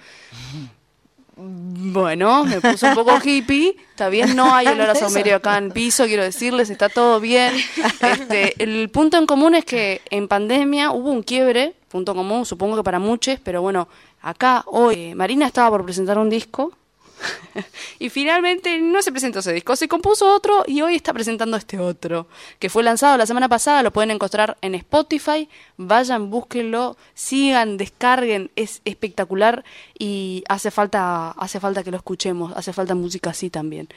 Bueno, 1.36 2.44
me 2.44 2.60
puse 2.60 2.86
un 2.88 2.94
poco 2.94 3.18
hippie. 3.24 3.76
Está 3.90 4.08
bien, 4.08 4.36
no 4.36 4.54
hay 4.54 4.68
olor 4.68 4.90
a 4.90 4.94
saumerio 4.94 5.36
acá 5.36 5.58
en 5.58 5.72
piso, 5.72 6.06
quiero 6.06 6.22
decirles, 6.22 6.70
está 6.70 6.88
todo 6.88 7.20
bien. 7.20 7.54
Este, 8.00 8.62
el 8.62 8.88
punto 8.90 9.16
en 9.16 9.26
común 9.26 9.54
es 9.54 9.64
que 9.64 10.00
en 10.10 10.28
pandemia 10.28 10.92
hubo 10.92 11.10
un 11.10 11.22
quiebre, 11.22 11.74
punto 11.88 12.14
común, 12.14 12.46
supongo 12.46 12.76
que 12.76 12.82
para 12.84 12.98
muchos, 12.98 13.38
pero 13.42 13.62
bueno, 13.62 13.88
acá 14.20 14.64
hoy 14.66 15.14
Marina 15.14 15.46
estaba 15.46 15.70
por 15.70 15.84
presentar 15.84 16.18
un 16.18 16.30
disco 16.30 16.72
y 17.98 18.10
finalmente 18.10 18.80
no 18.80 19.02
se 19.02 19.12
presentó 19.12 19.40
ese 19.40 19.52
disco, 19.52 19.76
se 19.76 19.88
compuso 19.88 20.32
otro 20.32 20.64
y 20.66 20.82
hoy 20.82 20.96
está 20.96 21.12
presentando 21.12 21.56
este 21.56 21.78
otro, 21.78 22.26
que 22.58 22.68
fue 22.68 22.82
lanzado 22.82 23.16
la 23.16 23.26
semana 23.26 23.48
pasada, 23.48 23.82
lo 23.82 23.92
pueden 23.92 24.10
encontrar 24.10 24.56
en 24.60 24.74
Spotify, 24.74 25.48
vayan, 25.76 26.30
búsquenlo, 26.30 26.96
sigan, 27.14 27.76
descarguen, 27.76 28.50
es 28.56 28.80
espectacular 28.84 29.64
y 29.98 30.44
hace 30.48 30.70
falta, 30.70 31.30
hace 31.30 31.60
falta 31.60 31.82
que 31.82 31.90
lo 31.90 31.96
escuchemos, 31.96 32.52
hace 32.56 32.72
falta 32.72 32.94
música 32.94 33.30
así 33.30 33.50
también. 33.50 33.88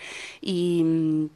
Y 0.41 1.30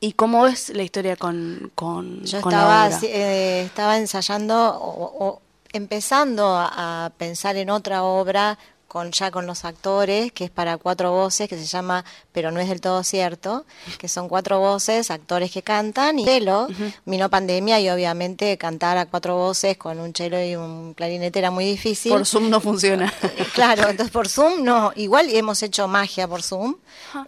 ¿Y 0.00 0.12
cómo 0.12 0.46
es 0.46 0.70
la 0.70 0.82
historia 0.82 1.16
con, 1.16 1.70
con 1.74 2.22
Yo 2.24 2.38
estaba, 2.38 2.88
eh, 3.02 3.62
estaba 3.66 3.98
ensayando 3.98 4.78
o, 4.80 5.40
empezando 5.72 6.54
a 6.56 7.10
pensar 7.16 7.56
en 7.56 7.70
otra 7.70 8.02
obra 8.04 8.58
con 8.92 9.10
ya 9.10 9.30
con 9.30 9.46
los 9.46 9.64
actores, 9.64 10.32
que 10.32 10.44
es 10.44 10.50
para 10.50 10.76
cuatro 10.76 11.12
voces, 11.12 11.48
que 11.48 11.56
se 11.56 11.64
llama 11.64 12.04
Pero 12.30 12.50
no 12.50 12.60
es 12.60 12.68
del 12.68 12.82
todo 12.82 13.02
cierto, 13.04 13.64
que 13.96 14.06
son 14.06 14.28
cuatro 14.28 14.60
voces, 14.60 15.10
actores 15.10 15.50
que 15.50 15.62
cantan 15.62 16.18
y 16.18 16.26
chelo, 16.26 16.68
vino 17.06 17.30
pandemia 17.30 17.80
y 17.80 17.88
obviamente 17.88 18.58
cantar 18.58 18.98
a 18.98 19.06
cuatro 19.06 19.34
voces 19.34 19.78
con 19.78 19.98
un 19.98 20.12
chelo 20.12 20.44
y 20.44 20.56
un 20.56 20.92
clarinete 20.92 21.38
era 21.38 21.50
muy 21.50 21.64
difícil. 21.64 22.12
Por 22.12 22.26
Zoom 22.26 22.50
no 22.50 22.60
funciona. 22.60 23.10
claro, 23.54 23.88
entonces 23.88 24.12
por 24.12 24.28
Zoom 24.28 24.62
no, 24.62 24.92
igual 24.94 25.30
hemos 25.30 25.62
hecho 25.62 25.88
magia 25.88 26.28
por 26.28 26.42
Zoom. 26.42 26.76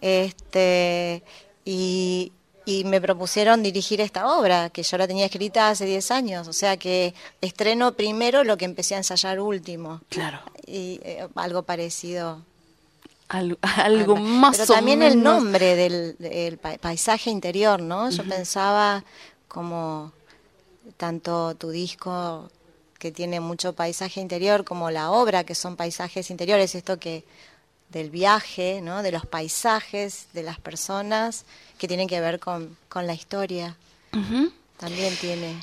Este 0.01 1.23
y, 1.65 2.31
y 2.65 2.83
me 2.83 2.99
propusieron 2.99 3.61
dirigir 3.61 4.01
esta 4.01 4.27
obra, 4.37 4.69
que 4.71 4.81
yo 4.83 4.97
la 4.97 5.07
tenía 5.07 5.25
escrita 5.25 5.69
hace 5.69 5.85
10 5.85 6.11
años, 6.11 6.47
o 6.47 6.53
sea 6.53 6.77
que 6.77 7.13
estreno 7.41 7.93
primero 7.93 8.43
lo 8.43 8.57
que 8.57 8.65
empecé 8.65 8.95
a 8.95 8.97
ensayar 8.97 9.39
último. 9.39 10.01
Claro. 10.09 10.39
Y 10.65 10.99
eh, 11.03 11.27
algo 11.35 11.63
parecido. 11.63 12.41
algo 13.27 14.15
más 14.15 14.57
Pero 14.57 14.73
también 14.73 15.03
el 15.03 15.21
nombre 15.21 15.75
del, 15.75 16.57
paisaje 16.57 17.29
interior, 17.29 17.81
¿no? 17.81 18.09
Yo 18.09 18.23
pensaba 18.23 19.03
como 19.47 20.11
tanto 20.97 21.55
tu 21.55 21.69
disco 21.69 22.49
que 22.97 23.11
tiene 23.11 23.39
mucho 23.39 23.73
paisaje 23.73 24.21
interior 24.21 24.63
como 24.63 24.89
la 24.89 25.11
obra 25.11 25.43
que 25.43 25.53
son 25.53 25.75
paisajes 25.75 26.31
interiores, 26.31 26.73
esto 26.73 26.97
que 26.97 27.23
del 27.95 28.09
viaje, 28.09 28.81
¿no? 28.81 29.03
de 29.03 29.11
los 29.13 29.25
paisajes, 29.25 30.27
de 30.33 30.43
las 30.43 30.59
personas 30.59 31.45
que 31.77 31.87
tienen 31.87 32.09
que 32.09 32.19
ver 32.19 32.41
con, 32.41 32.75
con 32.89 33.07
la 33.07 33.13
historia. 33.13 33.77
También 34.77 35.15
tiene. 35.19 35.55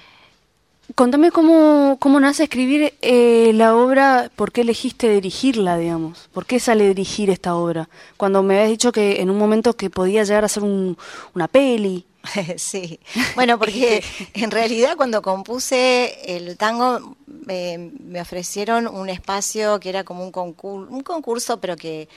Contame 0.94 1.30
cómo, 1.30 1.98
cómo 2.00 2.20
nace 2.20 2.44
escribir 2.44 2.94
eh, 3.02 3.52
la 3.54 3.76
obra, 3.76 4.30
por 4.34 4.50
qué 4.50 4.62
elegiste 4.62 5.10
dirigirla, 5.10 5.76
digamos, 5.76 6.30
por 6.32 6.46
qué 6.46 6.58
sale 6.58 6.88
dirigir 6.88 7.28
esta 7.28 7.54
obra. 7.54 7.90
Cuando 8.16 8.42
me 8.42 8.54
habías 8.54 8.70
dicho 8.70 8.92
que 8.92 9.20
en 9.20 9.28
un 9.28 9.36
momento 9.36 9.74
que 9.74 9.90
podía 9.90 10.24
llegar 10.24 10.44
a 10.44 10.48
ser 10.48 10.62
un, 10.62 10.96
una 11.34 11.48
peli, 11.48 12.06
sí, 12.56 13.00
bueno, 13.34 13.58
porque 13.58 14.04
en 14.34 14.50
realidad 14.50 14.96
cuando 14.96 15.22
compuse 15.22 16.36
el 16.36 16.56
tango 16.56 17.16
me 17.26 18.20
ofrecieron 18.20 18.86
un 18.86 19.08
espacio 19.08 19.80
que 19.80 19.88
era 19.88 20.04
como 20.04 20.22
un 20.24 20.30
concurso, 20.30 20.92
un 20.92 21.02
concurso, 21.02 21.60
pero 21.60 21.76
que 21.76 22.08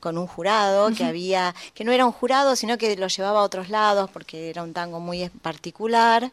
con 0.00 0.18
un 0.18 0.26
jurado, 0.26 0.92
que 0.92 1.04
había, 1.04 1.54
que 1.74 1.84
no 1.84 1.92
era 1.92 2.04
un 2.04 2.12
jurado, 2.12 2.56
sino 2.56 2.78
que 2.78 2.96
lo 2.96 3.06
llevaba 3.06 3.40
a 3.40 3.42
otros 3.42 3.68
lados, 3.68 4.10
porque 4.10 4.50
era 4.50 4.62
un 4.62 4.72
tango 4.72 5.00
muy 5.00 5.28
particular. 5.28 6.30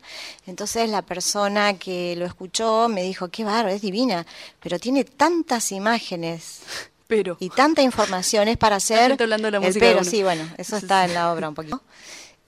Entonces 0.47 0.89
la 0.89 1.01
persona 1.01 1.77
que 1.77 2.15
lo 2.15 2.25
escuchó 2.25 2.89
me 2.89 3.03
dijo, 3.03 3.29
qué 3.29 3.43
barro, 3.43 3.69
es 3.69 3.81
divina, 3.81 4.25
pero 4.59 4.79
tiene 4.79 5.03
tantas 5.03 5.71
imágenes. 5.71 6.61
Pero. 7.07 7.37
Y 7.39 7.49
tanta 7.49 7.81
información 7.81 8.47
es 8.47 8.57
para 8.57 8.75
hacer. 8.75 9.13
Hablando 9.19 9.49
la 9.49 9.59
música 9.59 9.79
pero, 9.79 10.03
sí, 10.03 10.21
bueno, 10.21 10.47
eso 10.57 10.77
está 10.77 11.05
en 11.05 11.15
la 11.15 11.31
obra 11.31 11.49
un 11.49 11.55
poquito. 11.55 11.81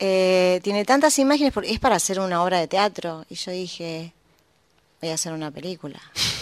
Eh, 0.04 0.60
tiene 0.64 0.84
tantas 0.84 1.20
imágenes 1.20 1.54
porque 1.54 1.72
es 1.72 1.80
para 1.80 1.96
hacer 1.96 2.20
una 2.20 2.44
obra 2.44 2.60
de 2.60 2.68
teatro. 2.68 3.24
Y 3.30 3.36
yo 3.36 3.52
dije, 3.52 4.14
voy 5.00 5.12
a 5.12 5.14
hacer 5.14 5.32
una 5.32 5.52
película. 5.52 6.02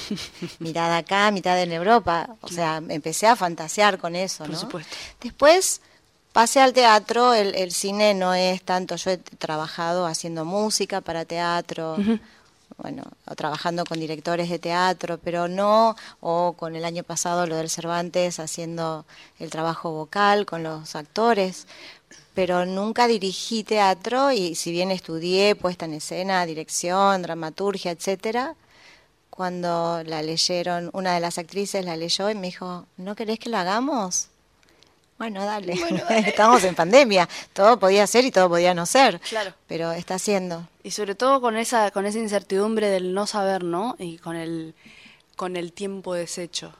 mitad 0.60 0.95
acá, 0.95 1.30
mitad 1.32 1.62
en 1.62 1.74
Europa. 1.74 2.38
O 2.39 2.48
sea, 2.48 2.82
empecé 2.88 3.28
a 3.28 3.36
fantasear 3.36 3.98
con 3.98 4.15
eso, 4.15 4.45
Por 4.45 4.56
supuesto. 4.56 4.95
Después 5.19 5.82
pasé 6.32 6.62
al 6.62 6.72
teatro, 6.72 7.34
el, 7.34 7.72
cine 7.74 8.13
no 8.13 8.34
es 8.34 8.63
tanto, 8.63 8.95
yo 8.95 9.12
he 9.12 9.17
trabajado 9.17 10.06
haciendo 10.06 10.45
música 10.45 11.02
para 11.02 11.26
teatro, 11.26 11.98
bueno, 12.78 13.04
trabajando 13.36 13.84
con 13.84 14.00
directores 14.00 14.50
de 14.50 14.60
teatro, 14.60 15.19
pero 15.22 15.50
no, 15.50 15.98
o 16.22 16.54
con 16.54 16.78
el 16.78 16.86
año 16.86 17.04
pasado 17.04 17.45
lo 17.45 17.58
del 17.58 17.69
Cervantes 17.69 18.39
haciendo 18.39 19.06
el 19.39 19.50
trabajo 19.50 19.91
vocal 19.91 20.45
con 20.45 20.63
los 20.63 20.95
actores, 20.95 21.67
pero 22.39 22.65
nunca 22.65 23.06
dirigí 23.06 23.65
teatro 23.65 24.32
y 24.32 24.56
si 24.56 24.71
bien 24.71 24.91
estudié 24.91 25.56
puesta 25.56 25.84
en 25.84 25.95
escena, 25.95 26.45
dirección, 26.45 27.21
dramaturgia, 27.21 27.91
etcétera, 27.91 28.56
cuando 29.30 30.02
la 30.06 30.21
leyeron, 30.21 30.89
una 30.93 31.13
de 31.13 31.19
las 31.19 31.38
actrices 31.38 31.84
la 31.84 31.97
leyó 31.97 32.30
y 32.30 32.36
me 32.36 32.47
dijo, 32.47 32.86
¿no 32.95 33.13
querés 33.13 33.39
que 33.39 33.49
lo 33.49 33.58
hagamos? 33.58 34.30
Bueno, 35.17 35.43
dale. 35.43 35.73
Estamos 36.25 36.63
en 36.63 36.75
pandemia. 36.75 37.28
Todo 37.52 37.78
podía 37.78 38.08
ser 38.08 38.23
y 38.23 38.32
todo 38.32 38.47
podía 38.47 38.73
no 38.73 38.86
ser. 38.86 39.19
Claro. 39.19 39.54
Pero 39.67 39.91
está 39.91 40.15
haciendo. 40.15 40.65
Y 40.82 40.91
sobre 40.91 41.15
todo 41.15 41.41
con 41.41 41.58
esa, 41.58 41.91
con 41.91 42.06
esa 42.06 42.19
incertidumbre 42.19 42.88
del 42.88 43.13
no 43.13 43.28
saber, 43.28 43.65
¿no? 43.65 43.97
Y 43.99 44.17
con 44.17 44.38
el, 44.38 44.75
con 45.36 45.58
el 45.58 45.73
tiempo 45.73 46.13
deshecho. 46.13 46.73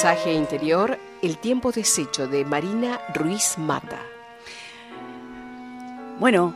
Paisaje 0.00 0.32
interior, 0.32 0.96
El 1.22 1.38
tiempo 1.38 1.72
deshecho 1.72 2.28
de 2.28 2.44
Marina 2.44 3.00
Ruiz 3.14 3.58
Mata. 3.58 3.98
Bueno, 6.20 6.54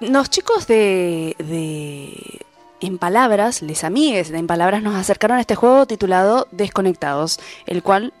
los 0.00 0.30
chicos 0.30 0.66
de, 0.66 1.36
de 1.38 2.40
En 2.80 2.96
Palabras, 2.96 3.60
les 3.60 3.84
amigues 3.84 4.30
de 4.30 4.38
En 4.38 4.46
Palabras, 4.46 4.82
nos 4.82 4.94
acercaron 4.94 5.36
a 5.36 5.42
este 5.42 5.56
juego 5.56 5.84
titulado 5.84 6.48
Desconectados, 6.52 7.38
el 7.66 7.82
cual 7.82 8.14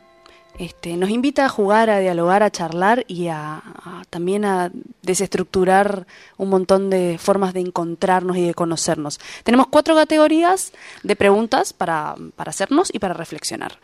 este, 0.58 0.98
nos 0.98 1.08
invita 1.08 1.46
a 1.46 1.48
jugar, 1.48 1.88
a 1.88 2.00
dialogar, 2.00 2.42
a 2.42 2.50
charlar 2.50 3.06
y 3.08 3.28
a, 3.28 3.62
también 4.10 4.44
a 4.44 4.70
desestructurar 5.06 6.06
un 6.36 6.50
montón 6.50 6.90
de 6.90 7.16
formas 7.18 7.54
de 7.54 7.60
encontrarnos 7.60 8.36
y 8.36 8.46
de 8.46 8.54
conocernos. 8.54 9.18
Tenemos 9.44 9.68
cuatro 9.68 9.94
categorías 9.94 10.72
de 11.02 11.16
preguntas 11.16 11.72
para, 11.72 12.16
para 12.36 12.50
hacernos 12.50 12.90
y 12.92 12.98
para 12.98 13.14
reflexionar. 13.14 13.78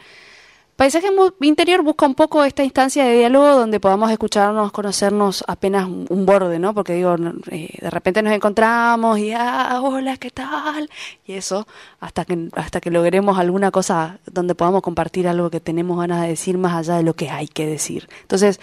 Paisaje 0.77 1.09
interior 1.43 1.83
busca 1.83 2.07
un 2.07 2.15
poco 2.15 2.43
esta 2.43 2.65
instancia 2.65 3.05
de 3.05 3.19
diálogo 3.19 3.47
donde 3.47 3.79
podamos 3.79 4.11
escucharnos, 4.11 4.73
conocernos 4.73 5.45
apenas 5.47 5.87
un 5.87 6.27
borde, 6.27 6.59
¿no? 6.59 6.73
Porque 6.75 6.95
digo, 6.95 7.15
eh, 7.51 7.79
de 7.79 7.91
repente 7.91 8.23
nos 8.23 8.33
encontramos 8.33 9.19
y, 9.19 9.33
ah, 9.33 9.81
hola, 9.83 10.17
¿qué 10.17 10.31
tal? 10.31 10.89
Y 11.27 11.35
eso, 11.35 11.69
hasta 12.01 12.25
que, 12.25 12.49
hasta 12.57 12.81
que 12.81 12.91
logremos 12.91 13.39
alguna 13.39 13.71
cosa 13.71 14.19
donde 14.25 14.55
podamos 14.55 14.81
compartir 14.81 15.29
algo 15.29 15.51
que 15.51 15.61
tenemos 15.61 15.99
ganas 16.01 16.23
de 16.23 16.29
decir 16.29 16.57
más 16.57 16.75
allá 16.75 16.97
de 16.97 17.03
lo 17.03 17.15
que 17.15 17.29
hay 17.29 17.49
que 17.49 17.67
decir. 17.67 18.09
Entonces, 18.23 18.59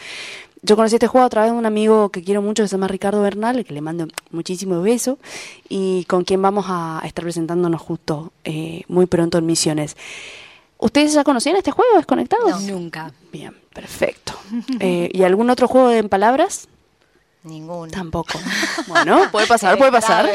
yo 0.62 0.76
conocí 0.76 0.95
este 0.95 1.08
juego 1.08 1.26
a 1.26 1.30
través 1.30 1.52
de 1.52 1.58
un 1.58 1.65
amigo 1.65 2.10
que 2.10 2.24
quiero 2.24 2.41
mucho, 2.41 2.63
que 2.63 2.67
se 2.67 2.76
llama 2.76 2.88
Ricardo 2.88 3.22
Bernal, 3.22 3.63
que 3.63 3.74
le 3.74 3.82
mando 3.82 4.08
muchísimos 4.32 4.84
besos, 4.84 5.17
y 5.67 6.06
con 6.06 6.24
quien 6.24 6.41
vamos 6.41 6.65
a 6.67 7.02
estar 7.06 7.24
presentándonos 7.24 7.82
justo 7.82 8.32
eh, 8.43 8.84
muy 8.88 9.06
pronto 9.06 9.38
en 9.38 9.45
Misiones. 9.45 9.95
¿Ustedes 10.78 11.13
ya 11.13 11.24
conocían 11.24 11.58
este 11.58 11.72
juego, 11.72 11.98
Desconectados? 11.98 12.62
No, 12.63 12.74
nunca. 12.80 13.12
Bien, 13.32 13.54
perfecto. 13.74 14.34
Eh, 14.80 15.10
¿Y 15.13 15.24
algún 15.24 15.50
otro 15.50 15.67
juego 15.67 15.91
en 15.91 16.10
palabras? 16.10 16.67
Ninguno. 17.43 17.91
Tampoco. 17.91 18.39
Bueno, 18.88 19.30
puede 19.32 19.45
pasar, 19.45 19.78
puede 19.78 19.91
pasar. 19.91 20.28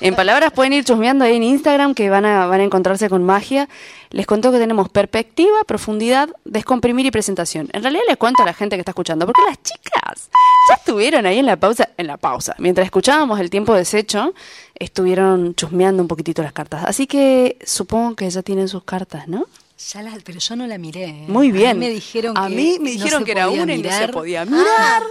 En 0.00 0.14
palabras 0.14 0.52
pueden 0.52 0.72
ir 0.72 0.84
chusmeando 0.84 1.24
ahí 1.24 1.34
en 1.34 1.42
Instagram 1.42 1.92
que 1.92 2.08
van 2.08 2.24
a, 2.24 2.46
van 2.46 2.60
a 2.60 2.62
encontrarse 2.62 3.08
con 3.08 3.24
magia. 3.24 3.68
Les 4.10 4.26
cuento 4.26 4.52
que 4.52 4.58
tenemos 4.58 4.88
perspectiva, 4.88 5.64
profundidad, 5.66 6.28
descomprimir 6.44 7.04
y 7.04 7.10
presentación. 7.10 7.68
En 7.72 7.82
realidad 7.82 8.04
les 8.08 8.16
cuento 8.16 8.42
a 8.42 8.46
la 8.46 8.54
gente 8.54 8.76
que 8.76 8.80
está 8.80 8.92
escuchando, 8.92 9.26
porque 9.26 9.42
las 9.48 9.60
chicas 9.60 10.30
ya 10.68 10.74
estuvieron 10.76 11.26
ahí 11.26 11.38
en 11.38 11.46
la 11.46 11.56
pausa, 11.56 11.88
en 11.96 12.06
la 12.06 12.16
pausa. 12.16 12.54
Mientras 12.58 12.84
escuchábamos 12.84 13.40
el 13.40 13.50
tiempo 13.50 13.74
deshecho, 13.74 14.32
estuvieron 14.76 15.54
chusmeando 15.56 16.00
un 16.02 16.08
poquitito 16.08 16.42
las 16.42 16.52
cartas. 16.52 16.84
Así 16.86 17.08
que 17.08 17.58
supongo 17.64 18.14
que 18.14 18.30
ya 18.30 18.42
tienen 18.42 18.68
sus 18.68 18.84
cartas, 18.84 19.26
¿no? 19.26 19.46
Ya 19.92 20.02
la, 20.02 20.16
pero 20.24 20.38
yo 20.38 20.56
no 20.56 20.66
la 20.66 20.78
miré. 20.78 21.04
¿eh? 21.04 21.24
Muy 21.28 21.50
bien. 21.50 21.70
A 21.70 21.74
mí 21.74 21.80
me 21.80 21.90
dijeron 21.90 22.38
a 22.38 22.48
que, 22.48 22.54
mí 22.54 22.78
me 22.80 22.90
dijeron 22.92 23.24
que 23.24 23.32
era 23.32 23.50
una 23.50 23.74
y 23.74 23.82
no 23.82 23.90
se 23.90 24.08
podía 24.08 24.44
mirar. 24.44 25.02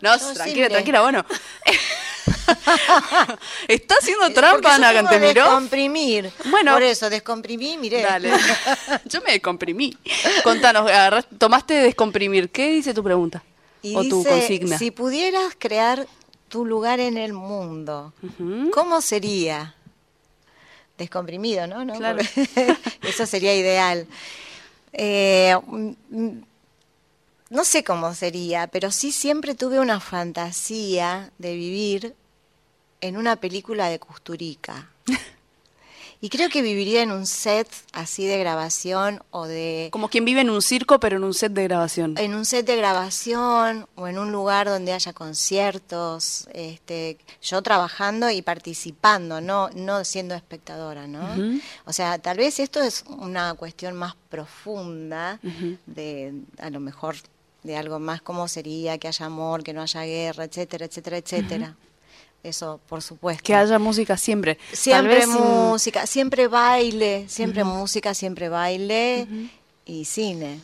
No, 0.00 0.18
tranquila, 0.34 0.68
tranquila, 0.68 1.02
bueno. 1.02 1.24
¿Está 3.68 3.96
haciendo 4.00 4.32
trampa 4.32 4.74
Ana 4.74 4.92
Cantemiro? 4.92 5.44
Descomprimir. 5.44 6.32
Bueno. 6.46 6.72
Por 6.72 6.82
eso, 6.82 7.10
descomprimí, 7.10 7.78
miré. 7.78 8.02
Dale. 8.02 8.32
Yo 9.04 9.20
me 9.22 9.32
descomprimí. 9.32 9.96
Contanos, 10.44 10.90
tomaste 11.38 11.74
descomprimir. 11.74 12.50
¿Qué 12.50 12.70
dice 12.70 12.94
tu 12.94 13.02
pregunta? 13.02 13.42
o 13.94 14.04
tu 14.04 14.24
consigna. 14.24 14.78
Si 14.78 14.90
pudieras 14.90 15.54
crear 15.58 16.06
tu 16.48 16.64
lugar 16.64 17.00
en 17.00 17.16
el 17.16 17.32
mundo, 17.32 18.12
¿cómo 18.72 19.00
sería? 19.00 19.74
Descomprimido, 20.98 21.66
¿no? 21.66 21.84
¿No? 21.84 21.94
Claro. 21.94 22.20
Eso 23.02 23.26
sería 23.26 23.56
ideal. 23.56 24.06
Eh, 24.92 25.56
no 27.52 27.64
sé 27.64 27.84
cómo 27.84 28.14
sería, 28.14 28.66
pero 28.66 28.90
sí 28.90 29.12
siempre 29.12 29.54
tuve 29.54 29.78
una 29.78 30.00
fantasía 30.00 31.30
de 31.36 31.54
vivir 31.54 32.14
en 33.02 33.18
una 33.18 33.36
película 33.36 33.88
de 33.88 33.98
Custurica. 33.98 34.88
Y 36.24 36.28
creo 36.28 36.48
que 36.50 36.62
viviría 36.62 37.02
en 37.02 37.10
un 37.10 37.26
set 37.26 37.66
así 37.92 38.24
de 38.28 38.38
grabación 38.38 39.24
o 39.32 39.48
de... 39.48 39.88
Como 39.90 40.08
quien 40.08 40.24
vive 40.24 40.42
en 40.42 40.50
un 40.50 40.62
circo, 40.62 41.00
pero 41.00 41.16
en 41.16 41.24
un 41.24 41.34
set 41.34 41.52
de 41.52 41.64
grabación. 41.64 42.14
En 42.16 42.36
un 42.36 42.44
set 42.44 42.64
de 42.64 42.76
grabación 42.76 43.88
o 43.96 44.06
en 44.06 44.18
un 44.18 44.30
lugar 44.30 44.68
donde 44.68 44.92
haya 44.92 45.12
conciertos, 45.12 46.46
este, 46.54 47.18
yo 47.42 47.60
trabajando 47.62 48.30
y 48.30 48.40
participando, 48.40 49.40
no, 49.40 49.68
no 49.70 50.04
siendo 50.04 50.36
espectadora, 50.36 51.08
¿no? 51.08 51.58
O 51.86 51.92
sea, 51.92 52.20
tal 52.20 52.36
vez 52.36 52.60
esto 52.60 52.80
es 52.80 53.02
una 53.08 53.54
cuestión 53.54 53.96
más 53.96 54.14
profunda 54.28 55.40
de, 55.86 56.34
a 56.60 56.70
lo 56.70 56.78
mejor, 56.78 57.16
de 57.62 57.76
algo 57.76 57.98
más 57.98 58.22
como 58.22 58.48
sería 58.48 58.98
que 58.98 59.08
haya 59.08 59.26
amor, 59.26 59.62
que 59.62 59.72
no 59.72 59.82
haya 59.82 60.02
guerra, 60.02 60.44
etcétera, 60.44 60.86
etcétera, 60.86 61.16
etcétera 61.18 61.76
eso 62.42 62.80
por 62.88 63.02
supuesto. 63.02 63.42
Que 63.42 63.54
haya 63.54 63.78
música 63.78 64.16
siempre. 64.16 64.58
Siempre 64.72 65.26
música, 65.26 66.06
siempre 66.06 66.48
baile, 66.48 67.26
siempre 67.28 67.64
música, 67.64 68.14
siempre 68.14 68.48
baile 68.48 69.26
y 69.86 70.04
cine. 70.04 70.60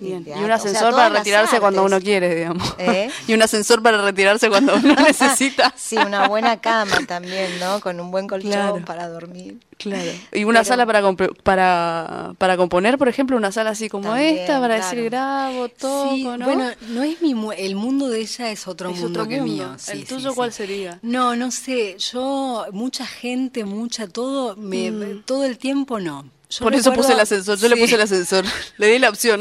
Y 0.08 0.12
un 0.12 0.50
ascensor 0.50 0.94
para 0.94 1.08
retirarse 1.08 1.60
cuando 1.60 1.84
uno 1.84 2.00
quiere, 2.00 2.34
digamos. 2.34 2.74
¿Eh? 2.78 3.10
y 3.26 3.34
un 3.34 3.42
ascensor 3.42 3.82
para 3.82 4.00
retirarse 4.02 4.48
cuando 4.48 4.76
uno 4.76 4.94
necesita. 4.94 5.74
sí, 5.76 5.96
una 5.96 6.28
buena 6.28 6.60
cama 6.60 6.98
también, 7.06 7.58
¿no? 7.58 7.80
Con 7.80 8.00
un 8.00 8.10
buen 8.10 8.28
colchón 8.28 8.84
para 8.84 9.08
dormir. 9.08 9.58
Claro. 9.76 10.10
Y 10.32 10.44
una 10.44 10.64
sala 10.64 10.86
para, 10.86 11.02
para 11.44 12.34
para 12.38 12.56
componer, 12.56 12.98
por 12.98 13.08
ejemplo, 13.08 13.36
una 13.36 13.52
sala 13.52 13.70
así 13.70 13.88
como 13.88 14.14
esta, 14.16 14.60
para 14.60 14.76
decir 14.76 15.04
grabo, 15.04 15.68
todo, 15.68 16.36
¿no? 16.36 16.44
Bueno, 16.44 16.70
no 16.88 17.02
es 17.02 17.20
mi 17.22 17.34
el 17.56 17.76
mundo 17.76 18.08
de 18.08 18.20
ella 18.20 18.50
es 18.50 18.66
otro 18.66 18.92
mundo 18.92 19.26
que 19.26 19.40
mío. 19.40 19.76
¿El 19.88 20.06
tuyo 20.06 20.34
cuál 20.34 20.52
sería? 20.52 20.98
No, 21.02 21.36
no 21.36 21.50
sé. 21.50 21.96
Yo, 21.98 22.66
mucha 22.72 23.06
gente, 23.06 23.64
mucha, 23.64 24.08
todo, 24.08 24.56
me, 24.56 24.90
mm. 24.90 25.22
todo 25.24 25.44
el 25.44 25.58
tiempo 25.58 26.00
no. 26.00 26.28
por 26.60 26.74
eso 26.74 26.92
puse 26.92 27.12
el 27.12 27.20
ascensor, 27.20 27.58
yo 27.58 27.68
le 27.68 27.76
puse 27.76 27.94
el 27.94 28.00
ascensor, 28.00 28.44
le 28.78 28.86
di 28.88 28.98
la 28.98 29.10
opción. 29.10 29.40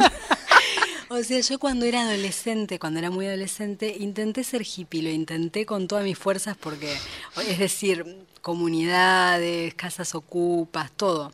O 1.10 1.24
sea, 1.24 1.40
yo 1.40 1.58
cuando 1.58 1.86
era 1.86 2.02
adolescente, 2.02 2.80
cuando 2.80 3.00
era 3.00 3.10
muy 3.10 3.28
adolescente, 3.28 3.96
intenté 3.98 4.44
ser 4.44 4.64
hippie, 4.64 5.02
lo 5.02 5.10
intenté 5.10 5.66
con 5.66 5.88
todas 5.88 6.04
mis 6.04 6.18
fuerzas 6.18 6.58
porque, 6.58 6.94
es 7.48 7.60
decir, 7.60 8.26
comunidades, 8.42 9.74
casas 9.76 10.16
ocupas, 10.16 10.92
todo. 10.92 11.32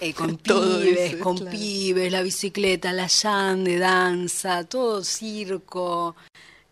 Eh, 0.00 0.12
con 0.12 0.36
pibes, 0.38 1.16
con 1.16 1.38
pibes, 1.46 2.12
la 2.12 2.22
bicicleta, 2.22 2.92
la 2.92 3.06
yan 3.06 3.64
de 3.64 3.78
danza, 3.78 4.64
todo 4.64 5.02
circo. 5.02 6.14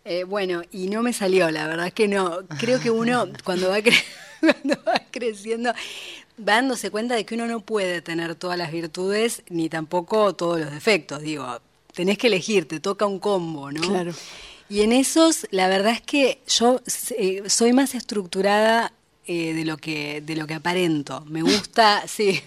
Eh, 0.05 0.23
bueno, 0.23 0.61
y 0.71 0.87
no 0.87 1.01
me 1.01 1.13
salió, 1.13 1.49
la 1.49 1.67
verdad 1.67 1.87
es 1.87 1.93
que 1.93 2.07
no. 2.07 2.39
Creo 2.59 2.79
que 2.79 2.91
uno 2.91 3.27
cuando 3.43 3.69
va, 3.69 3.77
cuando 4.39 4.83
va 4.87 5.01
creciendo 5.11 5.71
va 5.71 5.75
dándose 6.53 6.89
cuenta 6.89 7.15
de 7.15 7.25
que 7.25 7.35
uno 7.35 7.47
no 7.47 7.59
puede 7.59 8.01
tener 8.01 8.33
todas 8.35 8.57
las 8.57 8.71
virtudes 8.71 9.43
ni 9.49 9.67
tampoco 9.69 10.33
todos 10.33 10.59
los 10.59 10.71
defectos. 10.71 11.21
Digo, 11.21 11.59
tenés 11.99 12.17
que 12.17 12.27
elegir, 12.27 12.65
te 12.65 12.79
toca 12.79 13.05
un 13.05 13.19
combo, 13.19 13.73
¿no? 13.73 13.81
Claro. 13.81 14.13
Y 14.69 14.83
en 14.83 14.93
esos, 14.93 15.45
la 15.51 15.67
verdad 15.67 15.91
es 15.91 16.01
que 16.01 16.41
yo 16.47 16.79
eh, 17.17 17.43
soy 17.47 17.73
más 17.73 17.93
estructurada 17.93 18.93
eh, 19.27 19.53
de 19.53 19.65
lo 19.65 19.75
que 19.75 20.21
de 20.21 20.37
lo 20.37 20.47
que 20.47 20.53
aparento. 20.53 21.25
Me 21.27 21.41
gusta, 21.41 22.03
sí. 22.07 22.41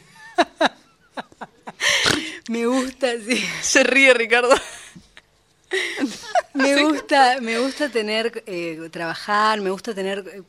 me 2.49 2.65
gusta, 2.65 3.09
sí. 3.19 3.45
Se 3.61 3.83
ríe 3.83 4.15
Ricardo. 4.15 4.55
me 6.55 6.83
gusta, 6.85 7.39
me 7.43 7.59
gusta 7.59 7.91
tener 7.91 8.43
eh, 8.47 8.89
trabajar, 8.91 9.61
me 9.61 9.69
gusta 9.69 9.95
tener 9.95 10.45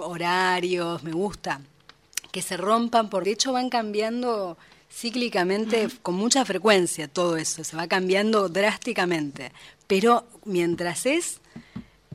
horarios, 0.00 1.02
me 1.02 1.12
gusta 1.12 1.60
que 2.32 2.40
se 2.40 2.56
rompan, 2.56 3.10
porque 3.10 3.28
de 3.28 3.34
hecho 3.34 3.52
van 3.52 3.68
cambiando 3.68 4.56
cíclicamente, 4.94 5.88
con 6.02 6.14
mucha 6.14 6.44
frecuencia 6.44 7.08
todo 7.08 7.36
eso, 7.36 7.64
se 7.64 7.76
va 7.76 7.88
cambiando 7.88 8.48
drásticamente, 8.48 9.52
pero 9.86 10.26
mientras 10.44 11.06
es, 11.06 11.40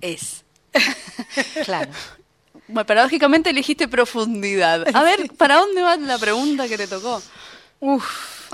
es. 0.02 0.46
Claro. 1.66 1.92
Bueno, 2.68 2.86
paradójicamente 2.86 3.50
elegiste 3.50 3.88
profundidad. 3.88 4.86
A 4.96 5.04
ver, 5.04 5.32
¿para 5.38 5.56
dónde 5.56 5.82
va 5.82 5.98
la 5.98 6.18
pregunta 6.18 6.68
que 6.68 6.78
te 6.78 6.88
tocó? 6.88 7.22
Uf, 7.80 8.52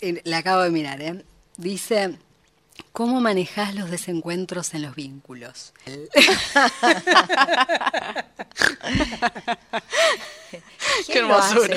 la 0.24 0.38
acabo 0.38 0.62
de 0.62 0.70
mirar, 0.70 1.00
¿eh? 1.00 1.24
Dice, 1.56 2.18
¿cómo 2.92 3.20
manejas 3.20 3.74
los 3.74 3.90
desencuentros 3.90 4.74
en 4.74 4.82
los 4.82 4.94
vínculos? 4.94 5.72
Qué 11.06 11.18
hermosura. 11.18 11.76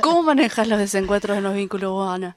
¿Cómo 0.00 0.22
manejas 0.22 0.68
los 0.68 0.78
desencuentros 0.78 1.36
en 1.36 1.44
los 1.44 1.54
vínculos, 1.54 2.08
Ana? 2.08 2.36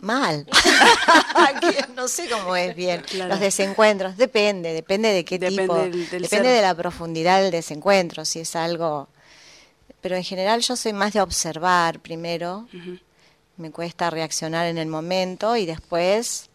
Mal. 0.00 0.46
no 1.96 2.06
sé 2.06 2.28
cómo 2.28 2.54
es 2.54 2.76
bien. 2.76 3.02
Los 3.14 3.40
desencuentros, 3.40 4.16
depende, 4.16 4.72
depende 4.72 5.08
de 5.08 5.24
qué 5.24 5.38
tipo. 5.38 5.74
depende 5.76 6.48
de 6.48 6.62
la 6.62 6.74
profundidad 6.74 7.40
del 7.40 7.50
desencuentro, 7.50 8.24
si 8.24 8.40
es 8.40 8.54
algo. 8.54 9.08
Pero 10.00 10.16
en 10.16 10.24
general 10.24 10.60
yo 10.60 10.76
soy 10.76 10.92
más 10.92 11.14
de 11.14 11.20
observar 11.20 12.00
primero. 12.00 12.68
Me 13.56 13.70
cuesta 13.70 14.10
reaccionar 14.10 14.66
en 14.66 14.78
el 14.78 14.86
momento 14.86 15.56
y 15.56 15.66
después 15.66 16.50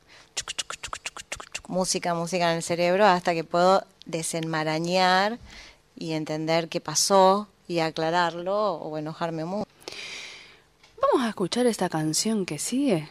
música, 1.67 2.13
música 2.13 2.51
en 2.51 2.57
el 2.57 2.63
cerebro 2.63 3.05
hasta 3.05 3.33
que 3.33 3.43
puedo 3.43 3.83
desenmarañar 4.05 5.39
y 5.95 6.11
entender 6.11 6.67
qué 6.67 6.81
pasó 6.81 7.47
y 7.67 7.79
aclararlo 7.79 8.73
o 8.73 8.97
enojarme 8.97 9.45
mucho. 9.45 9.69
Vamos 11.01 11.25
a 11.25 11.29
escuchar 11.29 11.65
esta 11.65 11.89
canción 11.89 12.45
que 12.45 12.59
sigue. 12.59 13.09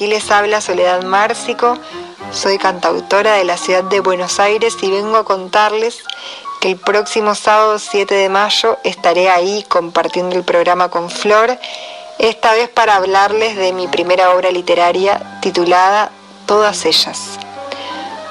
Aquí 0.00 0.06
les 0.06 0.30
habla 0.30 0.62
Soledad 0.62 1.02
Márcico, 1.02 1.76
soy 2.32 2.56
cantautora 2.56 3.34
de 3.34 3.44
la 3.44 3.58
ciudad 3.58 3.84
de 3.84 4.00
Buenos 4.00 4.40
Aires 4.40 4.74
y 4.80 4.90
vengo 4.90 5.18
a 5.18 5.26
contarles 5.26 5.98
que 6.62 6.70
el 6.70 6.78
próximo 6.78 7.34
sábado 7.34 7.78
7 7.78 8.14
de 8.14 8.30
mayo 8.30 8.78
estaré 8.82 9.28
ahí 9.28 9.62
compartiendo 9.68 10.36
el 10.36 10.42
programa 10.42 10.88
con 10.88 11.10
Flor, 11.10 11.58
esta 12.18 12.54
vez 12.54 12.70
para 12.70 12.96
hablarles 12.96 13.56
de 13.56 13.74
mi 13.74 13.88
primera 13.88 14.30
obra 14.30 14.50
literaria 14.50 15.38
titulada 15.42 16.10
Todas 16.46 16.86
ellas. 16.86 17.38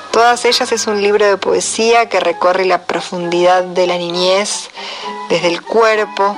Todas 0.09 0.45
ellas 0.45 0.71
es 0.71 0.87
un 0.87 1.03
libro 1.03 1.23
de 1.23 1.37
poesía 1.37 2.09
que 2.09 2.19
recorre 2.19 2.65
la 2.65 2.81
profundidad 2.81 3.61
de 3.63 3.85
la 3.85 3.99
niñez, 3.99 4.71
desde 5.29 5.49
el 5.49 5.61
cuerpo, 5.61 6.35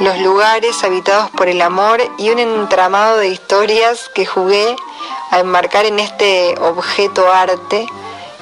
los 0.00 0.18
lugares 0.18 0.82
habitados 0.82 1.30
por 1.30 1.48
el 1.48 1.60
amor 1.60 2.00
y 2.16 2.30
un 2.30 2.38
entramado 2.38 3.18
de 3.18 3.28
historias 3.28 4.10
que 4.14 4.24
jugué 4.24 4.74
a 5.30 5.40
enmarcar 5.40 5.84
en 5.84 6.00
este 6.00 6.54
objeto 6.58 7.30
arte 7.30 7.86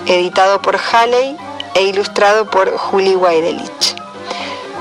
editado 0.06 0.62
por 0.62 0.78
Halley 0.78 1.36
e 1.74 1.82
ilustrado 1.82 2.48
por 2.48 2.76
Julie 2.76 3.16
Weidelich. 3.16 3.96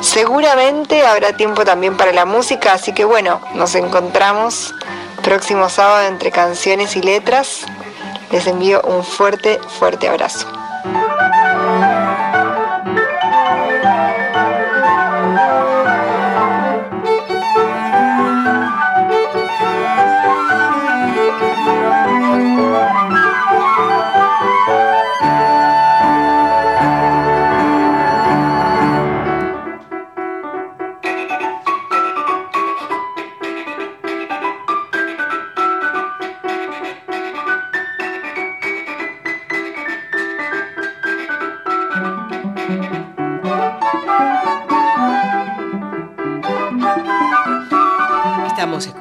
Seguramente 0.01 1.05
habrá 1.05 1.36
tiempo 1.36 1.65
también 1.65 1.97
para 1.97 2.13
la 2.13 2.25
música, 2.25 2.73
así 2.73 2.93
que 2.93 3.05
bueno, 3.05 3.41
nos 3.55 3.73
encontramos 3.73 4.75
próximo 5.23 5.69
sábado 5.69 6.07
entre 6.07 6.32
canciones 6.32 6.95
y 6.95 7.01
letras. 7.01 7.65
Les 8.32 8.45
envío 8.45 8.82
un 8.84 9.03
fuerte, 9.03 9.59
fuerte 9.80 10.07
abrazo. 10.07 10.47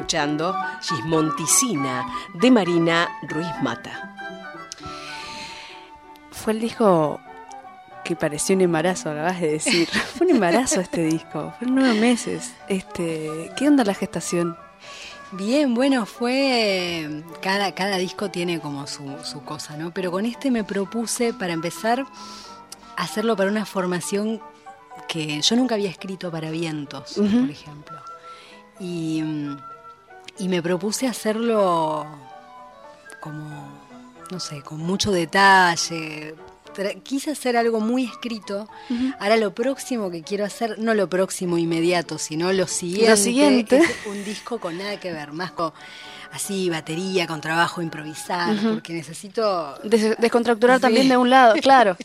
Escuchando 0.07 0.54
Gismonticina 0.82 2.07
de 2.32 2.48
Marina 2.52 3.09
Ruiz 3.22 3.50
Mata. 3.61 4.14
Fue 6.30 6.52
el 6.52 6.61
disco 6.61 7.20
que 8.04 8.14
pareció 8.14 8.54
un 8.54 8.62
embarazo, 8.62 9.11
acabas 9.11 9.40
de 9.40 9.50
decir. 9.50 9.88
Fue 10.14 10.28
un 10.28 10.36
embarazo 10.36 10.80
este 10.80 11.02
disco, 11.02 11.52
fueron 11.59 11.74
nueve 11.74 11.98
meses. 11.98 12.54
Este, 12.68 13.50
¿Qué 13.57 13.66
onda 13.66 13.82
la 13.82 13.94
gestación? 13.94 14.57
Bien, 15.32 15.74
bueno, 15.74 16.07
fue. 16.07 17.24
Cada, 17.42 17.74
cada 17.74 17.96
disco 17.96 18.30
tiene 18.30 18.61
como 18.61 18.86
su, 18.86 19.12
su 19.24 19.42
cosa, 19.42 19.76
¿no? 19.76 19.90
Pero 19.90 20.12
con 20.12 20.24
este 20.24 20.52
me 20.52 20.62
propuse, 20.62 21.34
para 21.34 21.52
empezar, 21.52 22.07
hacerlo 22.96 23.34
para 23.34 23.50
una 23.50 23.66
formación 23.66 24.40
que 25.09 25.40
yo 25.42 25.57
nunca 25.57 25.74
había 25.74 25.90
escrito 25.90 26.30
para 26.30 26.52
vientos, 26.52 27.14
por 27.14 27.50
ejemplo. 27.50 27.96
Y 28.78 29.22
mm, 29.24 29.57
y 30.39 30.49
me 30.49 30.62
propuse 30.62 31.07
hacerlo 31.07 32.07
como, 33.20 33.68
no 34.30 34.41
sé, 34.41 34.62
con 34.62 34.78
mucho 34.78 35.11
detalle. 35.11 36.34
Quise 37.03 37.30
hacer 37.30 37.57
algo 37.57 37.80
muy 37.80 38.05
escrito. 38.05 38.68
Ahora 39.18 39.37
lo 39.37 39.55
próximo 39.55 40.11
que 40.11 40.22
quiero 40.22 40.45
hacer, 40.45 40.78
no 40.78 40.95
lo 40.95 41.09
próximo 41.09 41.57
inmediato, 41.57 42.18
sino 42.18 42.53
lo 42.53 42.66
siguiente. 42.66 43.11
Lo 43.11 43.16
siguiente. 43.16 43.82
un 44.07 44.24
disco 44.24 44.61
con 44.61 44.76
nada 44.76 45.01
que 45.01 45.12
ver, 45.12 45.32
más 45.32 45.53
con 45.53 45.72
así 46.32 46.68
batería, 46.68 47.26
con 47.26 47.41
trabajo 47.41 47.80
improvisar, 47.80 48.57
porque 48.62 48.93
necesito... 48.93 49.78
descontracturar 50.18 50.80
también 50.80 51.09
de 51.09 51.16
un 51.16 51.30
lado, 51.30 51.55
claro, 51.62 51.97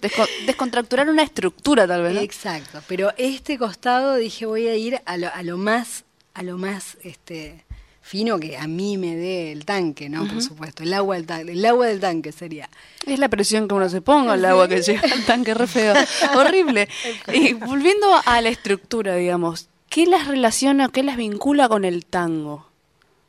descontracturar 0.45 1.09
una 1.09 1.23
estructura 1.23 1.86
tal 1.86 2.03
vez. 2.03 2.17
Exacto, 2.17 2.82
pero 2.88 3.11
este 3.17 3.57
costado 3.57 4.15
dije 4.15 4.45
voy 4.45 4.67
a 4.67 4.75
ir 4.75 5.01
a 5.05 5.17
lo, 5.17 5.34
a 5.34 5.43
lo 5.43 5.57
más, 5.57 6.05
a 6.34 6.43
lo 6.43 6.57
más, 6.57 6.97
este, 7.03 7.65
fino 8.01 8.39
que 8.39 8.57
a 8.57 8.67
mí 8.67 8.97
me 8.97 9.15
dé 9.15 9.51
el 9.51 9.63
tanque, 9.63 10.09
¿no? 10.09 10.27
Por 10.27 10.41
supuesto, 10.41 10.83
el 10.83 10.93
agua 10.93 11.15
del 11.15 11.25
tanque, 11.25 11.51
el 11.53 11.65
agua 11.65 11.85
del 11.85 11.99
tanque 11.99 12.31
sería. 12.31 12.69
Es 13.05 13.19
la 13.19 13.29
presión 13.29 13.67
que 13.67 13.75
uno 13.75 13.89
se 13.89 14.01
ponga, 14.01 14.33
el 14.33 14.43
agua 14.43 14.67
que 14.67 14.81
llega 14.81 15.01
al 15.01 15.23
tanque, 15.25 15.53
re 15.53 15.67
feo, 15.67 15.93
horrible. 16.35 16.89
Y 17.31 17.53
volviendo 17.53 18.07
a 18.25 18.41
la 18.41 18.49
estructura, 18.49 19.15
digamos, 19.15 19.69
¿qué 19.89 20.05
las 20.07 20.27
relaciona, 20.27 20.89
qué 20.89 21.03
las 21.03 21.15
vincula 21.15 21.69
con 21.69 21.85
el 21.85 22.05
tango? 22.05 22.65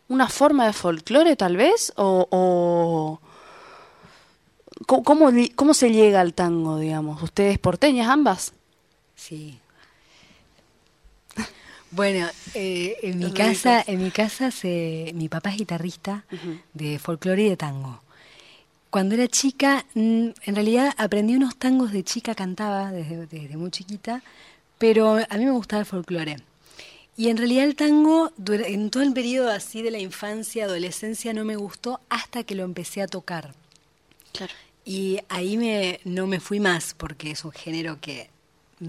¿Una 0.09 0.29
forma 0.29 0.67
de 0.67 0.73
folclore 0.73 1.37
tal 1.37 1.57
vez? 1.57 1.93
¿O, 1.97 3.21
¿Cómo, 4.87 5.31
cómo 5.55 5.75
se 5.75 5.91
llega 5.91 6.21
al 6.21 6.35
tango, 6.35 6.79
digamos? 6.79 7.23
¿Ustedes 7.23 7.59
porteñas 7.59 8.09
ambas? 8.09 8.53
Sí, 9.15 9.61
bueno, 11.93 12.27
eh, 12.55 12.97
en 13.03 13.19
mi 13.19 13.33
casa, 13.33 13.85
en 13.87 14.03
mi 14.03 14.11
casa 14.11 14.51
se, 14.51 15.13
mi 15.15 15.29
papá 15.29 15.51
es 15.51 15.59
guitarrista 15.59 16.25
de 16.73 16.99
folclore 16.99 17.43
y 17.45 17.49
de 17.51 17.57
tango. 17.57 18.03
Cuando 18.89 19.15
era 19.15 19.29
chica, 19.29 19.85
mm, 19.95 20.29
en 20.45 20.55
realidad 20.55 20.95
aprendí 20.97 21.35
unos 21.35 21.57
tangos 21.57 21.93
de 21.93 22.03
chica, 22.03 22.35
cantaba 22.35 22.91
desde, 22.91 23.27
desde 23.27 23.57
muy 23.57 23.71
chiquita, 23.71 24.23
pero 24.79 25.17
a 25.17 25.37
mí 25.37 25.45
me 25.45 25.51
gustaba 25.51 25.81
el 25.81 25.87
folclore. 25.87 26.37
Y 27.17 27.29
en 27.29 27.37
realidad 27.37 27.65
el 27.65 27.77
tango, 27.77 28.33
en 28.49 28.89
todo 28.89 29.03
el 29.03 29.13
periodo 29.13 29.51
así 29.51 29.83
de 29.83 29.91
la 29.91 29.99
infancia, 29.99 30.65
adolescencia, 30.65 31.35
no 31.35 31.45
me 31.45 31.57
gustó 31.57 32.01
hasta 32.09 32.43
que 32.43 32.55
lo 32.55 32.65
empecé 32.65 33.03
a 33.03 33.07
tocar. 33.07 33.55
Claro. 34.33 34.55
Y 34.87 35.21
ahí 35.29 35.59
me, 35.59 36.01
no 36.05 36.27
me 36.27 36.41
fui 36.41 36.59
más, 36.59 36.95
porque 36.95 37.33
es 37.33 37.45
un 37.45 37.53
género 37.53 38.01
que 38.01 38.32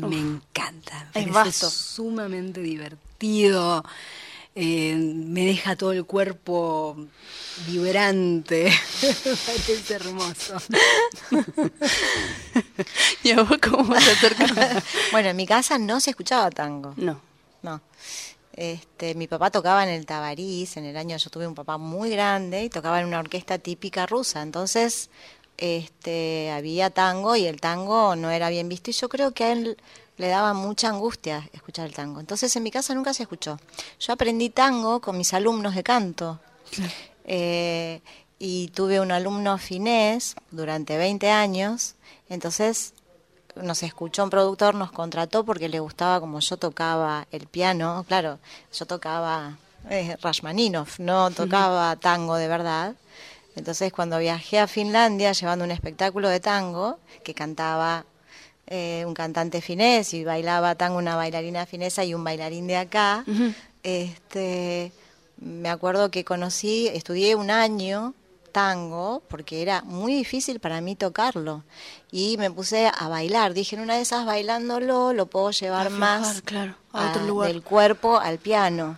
me 0.01 0.17
encanta. 0.17 1.09
Es 1.13 1.29
vasto. 1.31 1.69
sumamente 1.69 2.61
divertido. 2.61 3.83
Eh, 4.55 4.95
me 4.95 5.45
deja 5.45 5.75
todo 5.75 5.93
el 5.93 6.05
cuerpo 6.05 6.95
vibrante. 7.67 8.71
Parece 9.45 9.93
hermoso. 9.95 10.57
¿Y 13.23 13.31
a 13.31 13.41
vos 13.41 13.57
cómo 13.57 13.95
te 13.95 14.11
acercas? 14.11 14.83
bueno, 15.11 15.29
en 15.29 15.35
mi 15.35 15.47
casa 15.47 15.79
no 15.79 15.99
se 15.99 16.11
escuchaba 16.11 16.51
tango. 16.51 16.93
No. 16.97 17.19
No. 17.63 17.81
Este, 18.55 19.15
mi 19.15 19.27
papá 19.27 19.49
tocaba 19.49 19.83
en 19.83 19.89
el 19.89 20.05
Tabarís, 20.05 20.77
en 20.77 20.85
el 20.85 20.95
año 20.97 21.17
yo 21.17 21.29
tuve 21.31 21.47
un 21.47 21.55
papá 21.55 21.77
muy 21.77 22.11
grande 22.11 22.63
y 22.63 22.69
tocaba 22.69 22.99
en 22.99 23.07
una 23.07 23.19
orquesta 23.19 23.57
típica 23.57 24.05
rusa. 24.05 24.43
Entonces, 24.43 25.09
este, 25.63 26.51
había 26.51 26.89
tango 26.89 27.37
y 27.37 27.45
el 27.45 27.61
tango 27.61 28.17
no 28.17 28.29
era 28.31 28.49
bien 28.49 28.67
visto 28.67 28.89
y 28.89 28.93
yo 28.93 29.07
creo 29.07 29.31
que 29.31 29.45
a 29.45 29.53
él 29.53 29.77
le 30.17 30.27
daba 30.27 30.53
mucha 30.53 30.89
angustia 30.89 31.49
escuchar 31.53 31.85
el 31.85 31.93
tango. 31.93 32.19
Entonces 32.19 32.53
en 32.57 32.63
mi 32.63 32.69
casa 32.69 32.93
nunca 32.93 33.13
se 33.13 33.23
escuchó. 33.23 33.57
Yo 33.97 34.11
aprendí 34.11 34.49
tango 34.49 34.99
con 34.99 35.17
mis 35.17 35.33
alumnos 35.33 35.73
de 35.73 35.81
canto 35.81 36.41
eh, 37.23 38.01
y 38.39 38.67
tuve 38.75 38.99
un 38.99 39.13
alumno 39.13 39.57
finés 39.57 40.35
durante 40.51 40.97
20 40.97 41.29
años, 41.29 41.95
entonces 42.27 42.93
nos 43.55 43.83
escuchó 43.83 44.25
un 44.25 44.29
productor, 44.29 44.75
nos 44.75 44.91
contrató 44.91 45.45
porque 45.45 45.69
le 45.69 45.79
gustaba 45.79 46.19
como 46.19 46.41
yo 46.41 46.57
tocaba 46.57 47.25
el 47.31 47.47
piano, 47.47 48.03
claro, 48.05 48.39
yo 48.73 48.85
tocaba 48.85 49.57
eh, 49.89 50.17
Rashmaninov, 50.21 50.89
no 50.97 51.31
tocaba 51.31 51.95
tango 51.95 52.35
de 52.35 52.49
verdad. 52.49 52.95
Entonces 53.55 53.91
cuando 53.91 54.17
viajé 54.17 54.59
a 54.59 54.67
Finlandia 54.67 55.31
llevando 55.31 55.65
un 55.65 55.71
espectáculo 55.71 56.29
de 56.29 56.39
tango 56.39 56.99
que 57.23 57.33
cantaba 57.33 58.05
eh, 58.67 59.03
un 59.05 59.13
cantante 59.13 59.61
finés 59.61 60.13
y 60.13 60.23
bailaba 60.23 60.75
tango 60.75 60.97
una 60.97 61.15
bailarina 61.15 61.65
finesa 61.65 62.03
y 62.03 62.13
un 62.13 62.23
bailarín 62.23 62.65
de 62.67 62.77
acá, 62.77 63.25
este, 63.83 64.91
me 65.37 65.69
acuerdo 65.69 66.09
que 66.09 66.23
conocí, 66.23 66.87
estudié 66.87 67.35
un 67.35 67.51
año 67.51 68.13
tango 68.51 69.21
porque 69.27 69.61
era 69.61 69.81
muy 69.81 70.13
difícil 70.13 70.59
para 70.59 70.79
mí 70.79 70.95
tocarlo. 70.95 71.63
Y 72.11 72.37
me 72.37 72.49
puse 72.51 72.87
a 72.87 73.07
bailar. 73.09 73.53
Dije 73.53 73.75
en 73.75 73.81
una 73.81 73.95
de 73.95 74.01
esas 74.01 74.25
bailándolo 74.25 75.11
lo 75.11 75.25
puedo 75.25 75.51
llevar 75.51 75.89
más 75.89 76.41
claro, 76.41 76.75
del 77.43 77.61
cuerpo 77.63 78.17
al 78.17 78.37
piano 78.37 78.97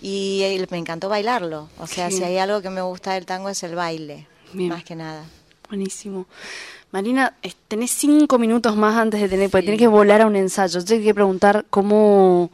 y 0.00 0.42
me 0.70 0.78
encantó 0.78 1.08
bailarlo. 1.08 1.68
O 1.78 1.86
sea, 1.86 2.10
si 2.10 2.22
hay 2.22 2.38
algo 2.38 2.62
que 2.62 2.70
me 2.70 2.82
gusta 2.82 3.14
del 3.14 3.26
tango 3.26 3.48
es 3.48 3.62
el 3.62 3.74
baile, 3.74 4.26
más 4.54 4.84
que 4.84 4.96
nada. 4.96 5.24
Buenísimo. 5.68 6.26
Marina, 6.92 7.36
tenés 7.68 7.92
cinco 7.92 8.38
minutos 8.38 8.74
más 8.76 8.96
antes 8.96 9.20
de 9.20 9.28
tener, 9.28 9.48
porque 9.48 9.66
tenés 9.66 9.78
que 9.78 9.86
volar 9.86 10.22
a 10.22 10.26
un 10.26 10.34
ensayo. 10.34 10.80
Yo 10.80 10.84
te 10.84 11.00
que 11.00 11.14
preguntar 11.14 11.64
cómo, 11.70 12.50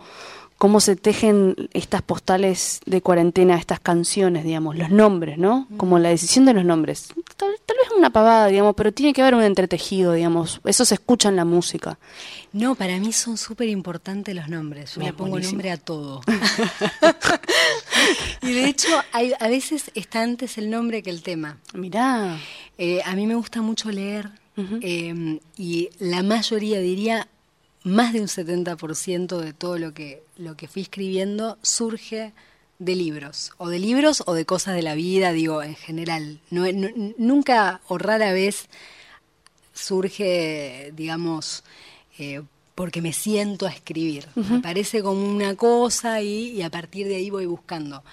cómo 0.59 0.81
se 0.81 0.97
tejen 0.97 1.55
estas 1.73 2.03
postales 2.03 2.81
de 2.87 3.03
cuarentena, 3.03 3.57
estas 3.57 3.79
canciones, 3.79 4.45
digamos, 4.45 4.77
los 4.77 4.91
nombres, 4.91 5.39
¿no? 5.39 5.69
Como 5.77 5.99
la 5.99 6.09
decisión 6.09 6.47
de 6.47 6.55
los 6.55 6.65
nombres. 6.65 7.09
Tal, 7.37 7.51
vez 7.51 7.89
una 7.97 8.11
pavada, 8.11 8.47
digamos, 8.47 8.75
pero 8.75 8.93
tiene 8.93 9.13
que 9.13 9.21
haber 9.21 9.35
un 9.35 9.43
entretejido, 9.43 10.15
digamos. 10.15 10.61
Eso 10.65 10.85
se 10.85 10.95
escucha 10.95 11.29
en 11.29 11.37
la 11.37 11.45
música. 11.45 11.99
No, 12.53 12.75
para 12.75 12.99
mí 12.99 13.13
son 13.13 13.37
súper 13.37 13.69
importantes 13.69 14.35
los 14.35 14.49
nombres. 14.49 14.95
Yo 14.95 15.03
le 15.03 15.13
pongo 15.13 15.39
nombre 15.39 15.71
a 15.71 15.77
todo. 15.77 16.23
y 18.43 18.53
de 18.53 18.67
hecho, 18.67 18.89
hay, 19.13 19.33
a 19.39 19.49
veces 19.49 19.91
está 19.95 20.23
antes 20.23 20.57
el 20.57 20.71
nombre 20.71 21.03
que 21.03 21.11
el 21.11 21.23
tema. 21.23 21.59
Mirá. 21.75 22.39
Eh, 22.79 23.03
a 23.05 23.15
mí 23.15 23.27
me 23.27 23.35
gusta 23.35 23.61
mucho 23.61 23.91
leer 23.91 24.31
em, 24.81 25.39
y 25.59 25.91
la 25.99 26.23
mayoría, 26.23 26.81
diría, 26.81 27.29
más 27.85 28.15
de 28.15 28.23
un 28.23 28.27
70% 28.27 29.39
de 29.39 29.53
todo 29.53 29.79
lo 29.79 29.93
que, 29.93 30.26
lo 30.37 30.57
que 30.57 30.69
fui 30.69 30.83
escribiendo 30.83 31.59
surge 31.63 32.33
de 32.79 32.95
libros, 32.95 33.53
o 33.57 33.69
de 33.69 33.79
libros 33.79 34.23
o 34.27 34.35
de 34.35 34.45
cosas 34.45 34.75
de 34.75 34.83
la 34.83 34.95
vida, 34.95 35.33
digo, 35.33 35.63
en 35.63 35.75
general. 35.75 36.41
No, 36.51 36.65
nunca 37.17 37.81
o 37.89 37.99
rara 37.99 38.33
vez 38.33 38.69
surge, 39.73 40.93
digamos, 40.95 41.65
eh, 42.19 42.43
porque 42.75 43.01
me 43.01 43.13
siento 43.13 43.67
a 43.67 43.71
escribir. 43.71 44.29
Me 44.35 44.61
parece 44.61 45.03
como 45.03 45.27
una 45.27 45.55
cosa 45.55 46.21
y, 46.21 46.51
y 46.51 46.63
a 46.63 46.71
partir 46.71 47.09
de 47.09 47.17
ahí 47.17 47.31
voy 47.31 47.47
buscando. 47.47 48.05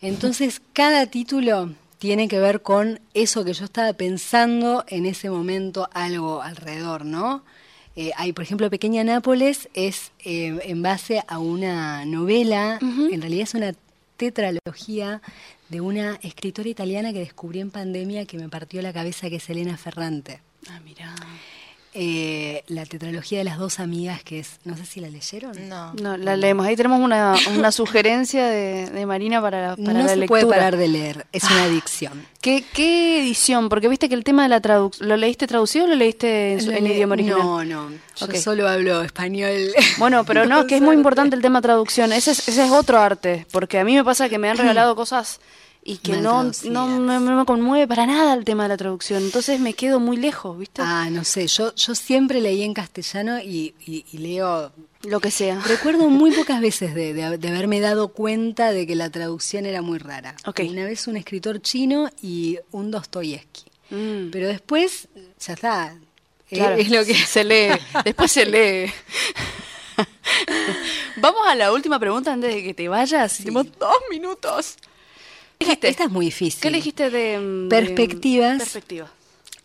Entonces, 0.00 0.62
cada 0.72 1.06
título 1.06 1.74
tiene 1.98 2.28
que 2.28 2.38
ver 2.38 2.62
con 2.62 3.00
eso 3.14 3.44
que 3.44 3.52
yo 3.52 3.64
estaba 3.64 3.92
pensando 3.92 4.84
en 4.86 5.06
ese 5.06 5.30
momento, 5.30 5.88
algo 5.92 6.42
alrededor, 6.42 7.04
¿no? 7.04 7.42
Eh, 8.00 8.12
hay, 8.16 8.32
por 8.32 8.44
ejemplo, 8.44 8.70
Pequeña 8.70 9.02
Nápoles 9.02 9.68
es 9.74 10.12
eh, 10.24 10.56
en 10.62 10.82
base 10.82 11.24
a 11.26 11.40
una 11.40 12.04
novela, 12.04 12.78
en 12.80 13.20
realidad 13.20 13.42
es 13.42 13.54
una 13.54 13.74
tetralogía 14.16 15.20
de 15.68 15.80
una 15.80 16.14
escritora 16.22 16.68
italiana 16.68 17.12
que 17.12 17.18
descubrí 17.18 17.58
en 17.58 17.72
pandemia 17.72 18.24
que 18.24 18.38
me 18.38 18.48
partió 18.48 18.80
la 18.82 18.92
cabeza, 18.92 19.28
que 19.28 19.36
es 19.36 19.50
Elena 19.50 19.76
Ferrante. 19.76 20.38
Ah, 20.70 20.78
mira. 20.84 21.12
Eh, 21.94 22.64
la 22.68 22.84
tetralogía 22.84 23.38
de 23.38 23.44
las 23.44 23.58
dos 23.58 23.80
amigas, 23.80 24.22
que 24.22 24.40
es, 24.40 24.58
no 24.64 24.76
sé 24.76 24.84
si 24.84 25.00
la 25.00 25.08
leyeron. 25.08 25.68
No, 25.68 25.94
no 25.94 26.18
la 26.18 26.36
leemos. 26.36 26.66
Ahí 26.66 26.76
tenemos 26.76 27.00
una, 27.00 27.34
una 27.56 27.72
sugerencia 27.72 28.46
de, 28.46 29.06
Marina 29.06 29.40
para, 29.40 29.74
para 29.74 29.92
no 29.94 30.00
la 30.00 30.08
se 30.08 30.16
lectura. 30.16 30.42
puede 30.42 30.46
parar 30.46 30.76
de 30.76 30.86
leer, 30.86 31.26
es 31.32 31.44
una 31.44 31.64
adicción. 31.64 32.26
¿Qué, 32.42 32.62
¿Qué 32.74 33.20
edición? 33.20 33.70
Porque 33.70 33.88
viste 33.88 34.08
que 34.08 34.14
el 34.14 34.22
tema 34.22 34.42
de 34.42 34.50
la 34.50 34.60
traducción, 34.60 35.08
¿lo 35.08 35.16
leíste 35.16 35.46
traducido 35.46 35.86
o 35.86 35.88
lo 35.88 35.94
leíste 35.94 36.52
en, 36.52 36.86
idioma 36.86 37.14
original? 37.14 37.38
No, 37.38 37.64
no, 37.64 37.90
yo 37.90 38.40
solo 38.40 38.68
hablo 38.68 39.02
español. 39.02 39.72
Bueno, 39.98 40.24
pero 40.24 40.46
no, 40.46 40.66
que 40.66 40.76
es 40.76 40.82
muy 40.82 40.94
importante 40.94 41.34
el 41.34 41.42
tema 41.42 41.60
traducción. 41.60 42.12
Ese 42.12 42.32
es, 42.32 42.48
ese 42.48 42.66
es 42.66 42.70
otro 42.70 42.98
arte, 43.00 43.46
porque 43.50 43.78
a 43.78 43.84
mí 43.84 43.96
me 43.96 44.04
pasa 44.04 44.28
que 44.28 44.38
me 44.38 44.48
han 44.48 44.56
regalado 44.56 44.94
cosas 44.94 45.40
y 45.88 45.96
que 45.96 46.18
no, 46.18 46.52
no 46.64 46.86
me, 46.86 47.44
conmueve 47.46 47.88
para 47.88 48.04
nada 48.04 48.34
el 48.34 48.44
tema 48.44 48.64
de 48.64 48.68
la 48.68 48.76
traducción. 48.76 49.22
Entonces 49.22 49.58
me 49.58 49.72
quedo 49.72 50.00
muy 50.00 50.18
lejos, 50.18 50.58
¿viste? 50.58 50.82
Ah, 50.84 51.08
no 51.10 51.24
sé, 51.24 51.46
yo, 51.46 51.74
yo 51.74 51.94
siempre 51.94 52.42
leí 52.42 52.62
en 52.62 52.74
castellano 52.74 53.40
y, 53.40 53.72
leo 54.12 54.70
lo 55.04 55.20
que 55.20 55.30
sea. 55.30 55.60
Recuerdo 55.60 56.10
muy 56.10 56.32
pocas 56.32 56.60
veces 56.60 56.94
de, 56.94 57.24
haberme 57.24 57.80
dado 57.80 58.08
cuenta 58.08 58.70
de 58.70 58.86
que 58.86 58.96
la 58.96 59.08
traducción 59.08 59.64
era 59.64 59.80
muy 59.80 59.98
rara. 59.98 60.34
Una 60.44 60.84
vez 60.84 61.06
un 61.06 61.16
escritor 61.16 61.62
chino 61.62 62.10
y 62.20 62.58
un 62.70 62.90
Dostoyevsky. 62.90 63.64
Mm. 63.88 64.30
Pero 64.30 64.46
después, 64.48 65.08
ya 65.40 65.54
está. 65.54 65.96
Eh, 66.50 66.76
es 66.80 66.90
lo 66.90 67.02
que 67.02 67.14
se 67.26 67.44
lee. 67.44 67.70
Después 68.04 68.30
se 68.30 68.44
lee. 68.44 68.92
Vamos 71.16 71.40
a 71.48 71.54
la 71.54 71.72
última 71.72 71.98
pregunta 71.98 72.30
antes 72.30 72.54
de 72.54 72.62
que 72.62 72.74
te 72.74 72.88
vayas. 72.88 73.38
Tenemos 73.38 73.66
dos 73.78 73.96
minutos. 74.10 74.76
Esta 75.58 76.04
es 76.04 76.10
muy 76.10 76.26
difícil. 76.26 76.60
¿Qué 76.60 76.68
elegiste 76.68 77.10
de, 77.10 77.66
perspectivas? 77.68 78.58
Perspectiva. 78.58 79.10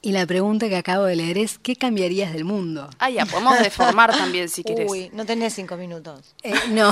Y 0.05 0.11
la 0.11 0.25
pregunta 0.25 0.67
que 0.67 0.75
acabo 0.75 1.05
de 1.05 1.15
leer 1.15 1.37
es, 1.37 1.57
¿qué 1.57 1.77
cambiarías 1.77 2.33
del 2.33 2.43
mundo? 2.43 2.89
Ah, 2.99 3.09
ya, 3.09 3.25
podemos 3.25 3.57
deformar 3.59 4.11
también 4.11 4.49
si 4.49 4.61
quieres. 4.61 4.91
Uy, 4.91 5.09
no 5.13 5.25
tenés 5.25 5.53
cinco 5.53 5.77
minutos. 5.77 6.35
Eh, 6.43 6.53
no. 6.71 6.91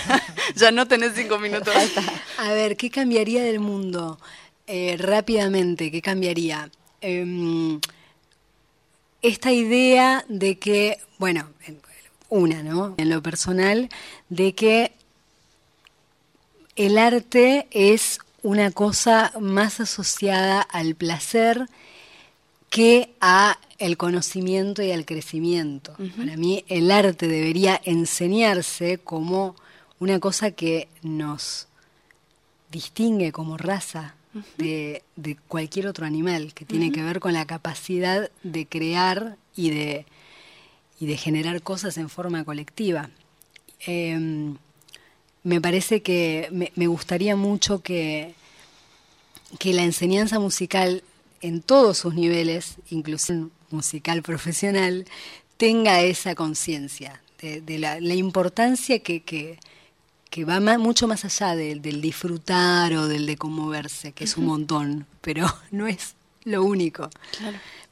ya 0.56 0.70
no 0.70 0.86
tenés 0.86 1.12
cinco 1.14 1.38
minutos. 1.38 1.74
A 2.36 2.52
ver, 2.52 2.76
¿qué 2.76 2.90
cambiaría 2.90 3.42
del 3.42 3.58
mundo? 3.58 4.18
Eh, 4.66 4.96
rápidamente, 4.98 5.90
¿qué 5.90 6.02
cambiaría? 6.02 6.70
Em, 7.00 7.80
esta 9.22 9.50
idea 9.50 10.22
de 10.28 10.58
que, 10.58 10.98
bueno, 11.18 11.48
una, 12.28 12.62
¿no? 12.62 12.94
En 12.98 13.08
lo 13.08 13.22
personal, 13.22 13.88
de 14.28 14.54
que 14.54 14.92
el 16.76 16.98
arte 16.98 17.66
es 17.70 18.18
una 18.42 18.70
cosa 18.70 19.32
más 19.40 19.80
asociada 19.80 20.60
al 20.60 20.94
placer 20.94 21.68
que 22.70 23.14
a 23.20 23.58
el 23.78 23.96
conocimiento 23.96 24.82
y 24.82 24.92
al 24.92 25.04
crecimiento. 25.04 25.94
Para 26.16 26.36
mí 26.36 26.64
el 26.68 26.90
arte 26.90 27.28
debería 27.28 27.80
enseñarse 27.84 28.98
como 28.98 29.56
una 29.98 30.18
cosa 30.20 30.52
que 30.52 30.88
nos 31.02 31.68
distingue 32.70 33.30
como 33.30 33.58
raza 33.58 34.14
de, 34.56 35.02
cualquier 35.48 35.86
otro 35.86 36.06
animal, 36.06 36.54
que 36.54 36.64
tiene 36.64 36.90
que 36.90 37.02
ver 37.02 37.20
con 37.20 37.34
la 37.34 37.44
capacidad 37.44 38.30
de 38.42 38.66
crear 38.66 39.36
y 39.54 39.70
de, 39.70 40.06
y 40.98 41.06
de 41.06 41.16
generar 41.16 41.60
cosas 41.62 41.98
en 41.98 42.08
forma 42.08 42.44
colectiva. 42.44 43.10
Em, 43.80 44.56
me 45.44 45.60
parece 45.60 46.02
que 46.02 46.48
me, 46.74 46.86
gustaría 46.86 47.36
mucho 47.36 47.82
que, 47.82 48.34
que 49.58 49.72
la 49.72 49.82
enseñanza 49.82 50.38
musical 50.38 51.02
en 51.40 51.60
todos 51.62 51.98
sus 51.98 52.14
niveles, 52.14 52.76
incluso 52.90 53.50
musical 53.70 54.22
profesional, 54.22 55.06
tenga 55.56 56.00
esa 56.00 56.34
conciencia 56.34 57.20
de, 57.40 57.78
la, 57.78 57.98
importancia 58.14 59.00
que, 59.00 59.22
que, 59.22 59.58
va 60.44 60.60
mucho 60.78 61.08
más 61.08 61.24
allá 61.24 61.56
del 61.56 62.00
disfrutar 62.00 62.94
o 62.94 63.08
del 63.08 63.26
de 63.26 63.36
conmoverse, 63.36 64.12
que 64.12 64.24
es 64.24 64.36
un 64.36 64.46
montón, 64.46 65.06
pero 65.20 65.46
no 65.72 65.88
es 65.88 66.14
lo 66.44 66.62
único. 66.64 67.10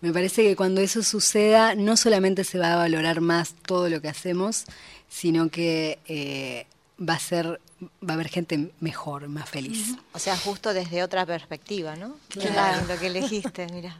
Me 0.00 0.12
parece 0.12 0.42
que 0.42 0.56
cuando 0.56 0.80
eso 0.80 1.02
suceda, 1.02 1.74
no 1.74 1.96
solamente 1.96 2.44
se 2.44 2.58
va 2.58 2.72
a 2.72 2.76
valorar 2.76 3.20
más 3.20 3.54
todo 3.66 3.88
lo 3.88 4.00
que 4.00 4.08
hacemos, 4.08 4.64
sino 5.08 5.50
que 5.50 5.98
eh, 6.06 6.66
va 7.00 7.14
a 7.14 7.18
ser 7.18 7.60
va 8.02 8.10
a 8.10 8.12
haber 8.12 8.28
gente 8.28 8.70
mejor, 8.80 9.28
más 9.28 9.48
feliz. 9.48 9.96
O 10.12 10.18
sea, 10.18 10.36
justo 10.36 10.74
desde 10.74 11.02
otra 11.02 11.24
perspectiva, 11.24 11.96
¿no? 11.96 12.14
Claro, 12.28 12.86
lo 12.86 12.98
que 12.98 13.06
elegiste, 13.06 13.66
mira. 13.72 13.96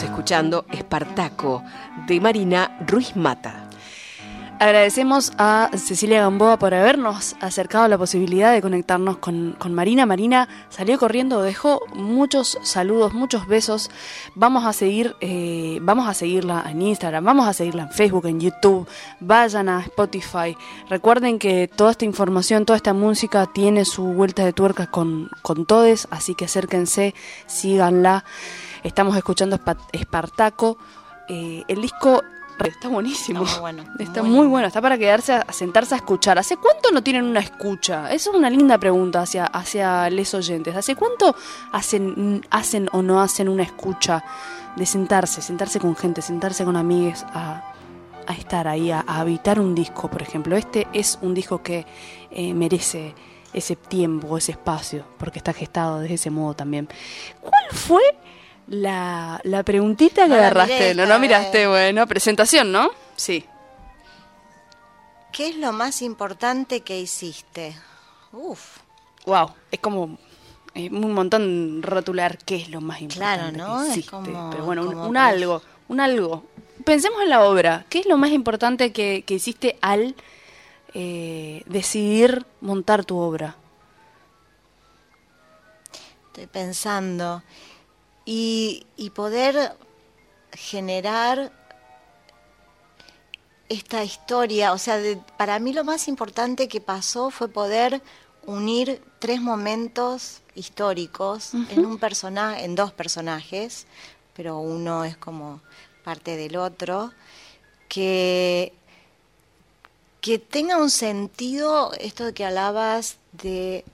Escuchando 0.00 0.66
Espartaco 0.70 1.62
de 2.06 2.20
Marina 2.20 2.78
Ruiz 2.86 3.16
Mata. 3.16 3.68
Agradecemos 4.60 5.32
a 5.36 5.70
Cecilia 5.76 6.20
Gamboa 6.20 6.58
por 6.58 6.72
habernos 6.74 7.34
acercado 7.40 7.84
a 7.84 7.88
la 7.88 7.98
posibilidad 7.98 8.52
de 8.52 8.62
conectarnos 8.62 9.16
con, 9.16 9.56
Marina. 9.70 10.06
Marina 10.06 10.48
salió 10.68 10.96
corriendo, 10.96 11.42
dejó 11.42 11.82
muchos 11.92 12.58
saludos, 12.62 13.12
muchos 13.12 13.48
besos. 13.48 13.90
Vamos 14.36 14.64
a 14.64 14.72
seguir, 14.72 15.16
eh, 15.20 15.63
vamos 15.84 16.08
a 16.08 16.14
seguirla 16.14 16.64
en 16.68 16.82
Instagram, 16.82 17.24
vamos 17.24 17.46
a 17.46 17.52
seguirla 17.52 17.82
en 17.82 17.90
Facebook, 17.90 18.26
en 18.26 18.40
YouTube. 18.40 18.88
Vayan 19.20 19.68
a 19.68 19.80
Spotify. 19.80 20.56
Recuerden 20.88 21.38
que 21.38 21.68
toda 21.68 21.90
esta 21.90 22.04
información, 22.04 22.64
toda 22.64 22.76
esta 22.76 22.92
música 22.92 23.46
tiene 23.52 23.84
su 23.84 24.04
vuelta 24.04 24.44
de 24.44 24.52
tuerca 24.52 24.86
con, 24.86 25.30
con 25.42 25.66
todos, 25.66 26.08
así 26.10 26.34
que 26.34 26.46
acérquense, 26.46 27.14
síganla. 27.46 28.24
Estamos 28.82 29.16
escuchando 29.16 29.58
Espartaco. 29.92 30.78
Eh, 31.28 31.62
el 31.68 31.80
disco 31.80 32.22
está 32.64 32.88
buenísimo. 32.88 33.42
Está 33.44 33.54
muy 33.54 33.60
bueno. 33.60 33.84
Está 33.98 34.22
muy, 34.22 34.46
bueno. 34.46 34.66
Está 34.66 34.80
para 34.80 34.98
quedarse 34.98 35.32
a, 35.32 35.46
sentarse 35.52 35.94
a 35.94 35.98
escuchar. 35.98 36.38
¿Hace 36.38 36.56
cuánto 36.56 36.90
no 36.90 37.02
tienen 37.02 37.24
una 37.24 37.40
escucha? 37.40 38.12
Esa 38.12 38.30
es 38.30 38.36
una 38.36 38.50
linda 38.50 38.78
pregunta 38.78 39.22
hacia, 39.22 39.46
hacia 39.46 40.08
les 40.10 40.32
oyentes. 40.34 40.76
¿Hace 40.76 40.94
cuánto 40.94 41.34
hacen, 41.72 42.46
hacen 42.50 42.88
o 42.92 43.02
no 43.02 43.20
hacen 43.20 43.48
una 43.48 43.62
escucha 43.62 44.22
de 44.76 44.86
sentarse, 44.86 45.42
sentarse 45.42 45.80
con 45.80 45.96
gente, 45.96 46.22
sentarse 46.22 46.64
con 46.64 46.76
amigues 46.76 47.24
a, 47.28 47.72
estar 48.36 48.66
ahí, 48.68 48.90
a, 48.90 49.00
habitar 49.00 49.60
un 49.60 49.74
disco, 49.74 50.08
por 50.08 50.22
ejemplo? 50.22 50.56
Este 50.56 50.86
es 50.92 51.18
un 51.22 51.34
disco 51.34 51.62
que 51.62 51.86
eh, 52.30 52.54
merece 52.54 53.14
ese 53.52 53.76
tiempo, 53.76 54.36
ese 54.36 54.52
espacio, 54.52 55.06
porque 55.18 55.38
está 55.38 55.52
gestado 55.52 56.00
de 56.00 56.12
ese 56.12 56.30
modo 56.30 56.54
también. 56.54 56.88
¿Cuál 57.40 57.64
fue 57.70 58.02
la, 58.66 59.40
la 59.44 59.62
preguntita 59.62 60.26
que 60.26 60.34
agarraste, 60.34 60.94
no, 60.94 61.06
no 61.06 61.18
miraste, 61.18 61.66
bueno, 61.66 62.06
presentación, 62.06 62.72
¿no? 62.72 62.90
Sí. 63.16 63.44
¿Qué 65.32 65.48
es 65.48 65.56
lo 65.56 65.72
más 65.72 66.02
importante 66.02 66.80
que 66.80 66.98
hiciste? 66.98 67.76
Uf. 68.32 68.78
Wow, 69.26 69.50
es 69.70 69.80
como 69.80 70.18
un 70.74 71.12
montón 71.12 71.82
rotular 71.82 72.38
qué 72.38 72.56
es 72.56 72.68
lo 72.68 72.80
más 72.80 73.00
importante 73.00 73.52
claro, 73.52 73.56
¿no? 73.56 73.84
que 73.84 73.90
hiciste. 73.90 74.16
Pero 74.50 74.64
bueno, 74.64 74.82
un, 74.82 75.16
algo, 75.16 75.62
un 75.88 76.00
algo. 76.00 76.44
Pensemos 76.84 77.22
en 77.22 77.30
la 77.30 77.44
obra. 77.44 77.86
¿Qué 77.88 78.00
es 78.00 78.06
lo 78.06 78.16
más 78.16 78.30
importante 78.30 78.92
que, 78.92 79.22
que 79.26 79.34
hiciste 79.34 79.78
al 79.80 80.14
eh, 80.94 81.62
decidir 81.66 82.44
montar 82.60 83.04
tu 83.04 83.18
obra? 83.18 83.56
Estoy 86.26 86.46
pensando 86.48 87.42
y, 88.24 88.86
poder 89.14 89.76
generar 90.52 91.52
esta 93.68 94.04
historia, 94.04 94.72
o 94.72 94.78
sea, 94.78 94.98
para 95.36 95.58
mí 95.58 95.72
lo 95.72 95.84
más 95.84 96.08
importante 96.08 96.68
que 96.68 96.80
pasó 96.80 97.30
fue 97.30 97.48
poder 97.48 98.02
unir 98.46 99.02
tres 99.18 99.40
momentos 99.40 100.42
históricos 100.54 101.52
en 101.70 101.84
un 101.84 101.98
personaje, 101.98 102.64
en 102.64 102.74
dos 102.74 102.92
personajes, 102.92 103.86
pero 104.34 104.58
uno 104.58 105.04
es 105.04 105.16
como 105.16 105.60
parte 106.04 106.36
del 106.36 106.56
otro, 106.56 107.12
que, 107.88 108.72
que 110.20 110.38
tenga 110.38 110.76
un 110.76 110.90
sentido, 110.90 111.92
esto 111.98 112.26
de 112.26 112.34
que 112.34 112.44
hablabas 112.44 113.16
de 113.32 113.84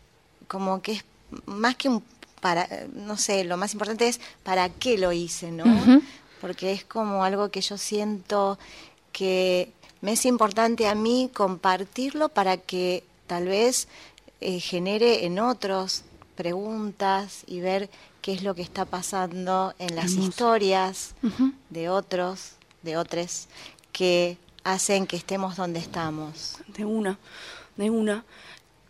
como 0.48 0.82
que 0.82 0.92
es 0.92 1.04
más 1.46 1.76
que 1.76 1.88
un 1.88 2.02
para, 2.40 2.68
no 2.94 3.16
sé, 3.16 3.44
lo 3.44 3.56
más 3.56 3.74
importante 3.74 4.08
es 4.08 4.20
para 4.42 4.68
qué 4.70 4.98
lo 4.98 5.12
hice, 5.12 5.50
¿no? 5.50 5.64
Porque 6.40 6.72
es 6.72 6.84
como 6.84 7.22
algo 7.22 7.50
que 7.50 7.60
yo 7.60 7.76
siento 7.76 8.58
que 9.12 9.72
me 10.00 10.12
es 10.12 10.24
importante 10.24 10.88
a 10.88 10.94
mí 10.94 11.30
compartirlo 11.32 12.30
para 12.30 12.56
que 12.56 13.04
tal 13.26 13.46
vez 13.46 13.88
eh, 14.40 14.58
genere 14.58 15.26
en 15.26 15.38
otros 15.38 16.04
preguntas 16.40 17.42
y 17.46 17.60
ver 17.60 17.90
qué 18.22 18.32
es 18.32 18.42
lo 18.42 18.54
que 18.54 18.62
está 18.62 18.86
pasando 18.86 19.74
en 19.78 19.94
las 19.94 20.12
historias 20.12 21.14
de 21.68 21.90
otros, 21.90 22.52
de 22.82 22.96
otros, 22.96 23.46
que 23.92 24.38
hacen 24.64 25.06
que 25.06 25.16
estemos 25.16 25.56
donde 25.56 25.80
estamos. 25.80 26.56
De 26.68 26.86
una, 26.86 27.18
de 27.76 27.90
una. 27.90 28.24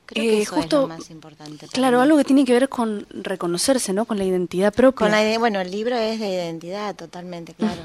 Creo 0.07 0.25
que 0.25 0.39
eh, 0.39 0.43
eso 0.43 0.55
justo, 0.55 0.77
es 0.77 0.83
lo 0.83 0.89
más 0.97 1.11
importante. 1.11 1.67
Claro, 1.67 2.01
algo 2.01 2.17
que 2.19 2.25
tiene 2.25 2.45
que 2.45 2.53
ver 2.53 2.69
con 2.69 3.05
reconocerse, 3.11 3.93
¿no? 3.93 4.05
Con 4.05 4.17
la 4.17 4.25
identidad 4.25 4.73
propia. 4.73 5.39
bueno, 5.41 5.61
el 5.61 5.73
libro 5.73 5.97
es 5.97 6.21
de 6.21 6.29
identidad, 6.29 6.95
totalmente, 6.95 7.55
claro. 7.55 7.83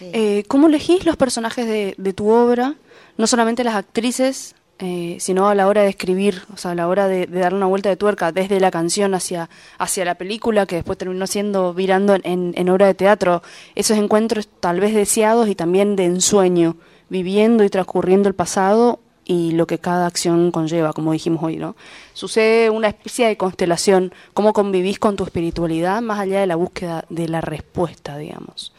Eh, 0.00 0.44
¿Cómo 0.46 0.68
elegís 0.68 1.04
los 1.04 1.16
personajes 1.16 1.66
de, 1.66 2.12
tu 2.12 2.28
obra? 2.28 2.76
No 3.16 3.26
solamente 3.26 3.64
las 3.64 3.74
actrices, 3.74 4.54
eh, 4.84 5.16
sino 5.18 5.48
a 5.48 5.54
la 5.54 5.66
hora 5.66 5.82
de 5.82 5.88
escribir, 5.88 6.42
o 6.52 6.58
sea, 6.58 6.72
a 6.72 6.74
la 6.74 6.88
hora 6.88 7.08
de, 7.08 7.26
dar 7.26 7.54
una 7.54 7.64
vuelta 7.64 7.88
de 7.88 7.96
tuerca 7.96 8.32
desde 8.32 8.60
la 8.60 8.70
canción 8.70 9.14
hacia, 9.14 9.48
hacia 9.78 10.04
la 10.04 10.16
película, 10.16 10.66
que 10.66 10.76
después 10.76 10.98
terminó 10.98 11.26
siendo 11.26 11.72
virando 11.72 12.14
en, 12.22 12.52
en 12.54 12.68
obra 12.68 12.86
de 12.86 12.92
teatro. 12.92 13.42
Esos 13.74 13.96
encuentros 13.96 14.46
tal 14.60 14.80
vez 14.80 14.94
deseados 14.94 15.48
y 15.48 15.54
también 15.54 15.96
de 15.96 16.04
ensueño, 16.04 16.76
viviendo 17.08 17.64
y 17.64 17.70
transcurriendo 17.70 18.28
el 18.28 18.34
pasado 18.34 19.00
y 19.24 19.52
lo 19.52 19.66
que 19.66 19.78
cada 19.78 20.06
acción 20.06 20.50
conlleva, 20.50 20.92
como 20.92 21.12
dijimos 21.12 21.42
hoy, 21.42 21.56
¿no? 21.56 21.76
Sucede 22.12 22.68
una 22.68 22.88
especie 22.88 23.26
de 23.26 23.38
constelación, 23.38 24.12
cómo 24.34 24.52
convivís 24.52 24.98
con 24.98 25.16
tu 25.16 25.24
espiritualidad 25.24 26.02
más 26.02 26.18
allá 26.18 26.40
de 26.40 26.46
la 26.46 26.56
búsqueda 26.56 27.06
de 27.08 27.28
la 27.28 27.40
respuesta, 27.40 28.18
digamos. 28.18 28.72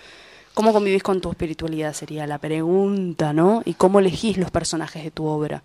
¿Cómo 0.53 0.71
convivís 0.71 1.03
con 1.03 1.19
tu 1.19 1.29
espiritualidad? 1.29 1.93
Sería 1.93 2.27
la 2.27 2.37
pregunta, 2.37 3.33
¿no? 3.33 3.61
Y 3.65 3.73
cómo 3.73 3.99
elegís 3.99 4.37
los 4.37 4.51
personajes 4.51 5.03
de 5.03 5.11
tu 5.11 5.25
obra. 5.25 5.63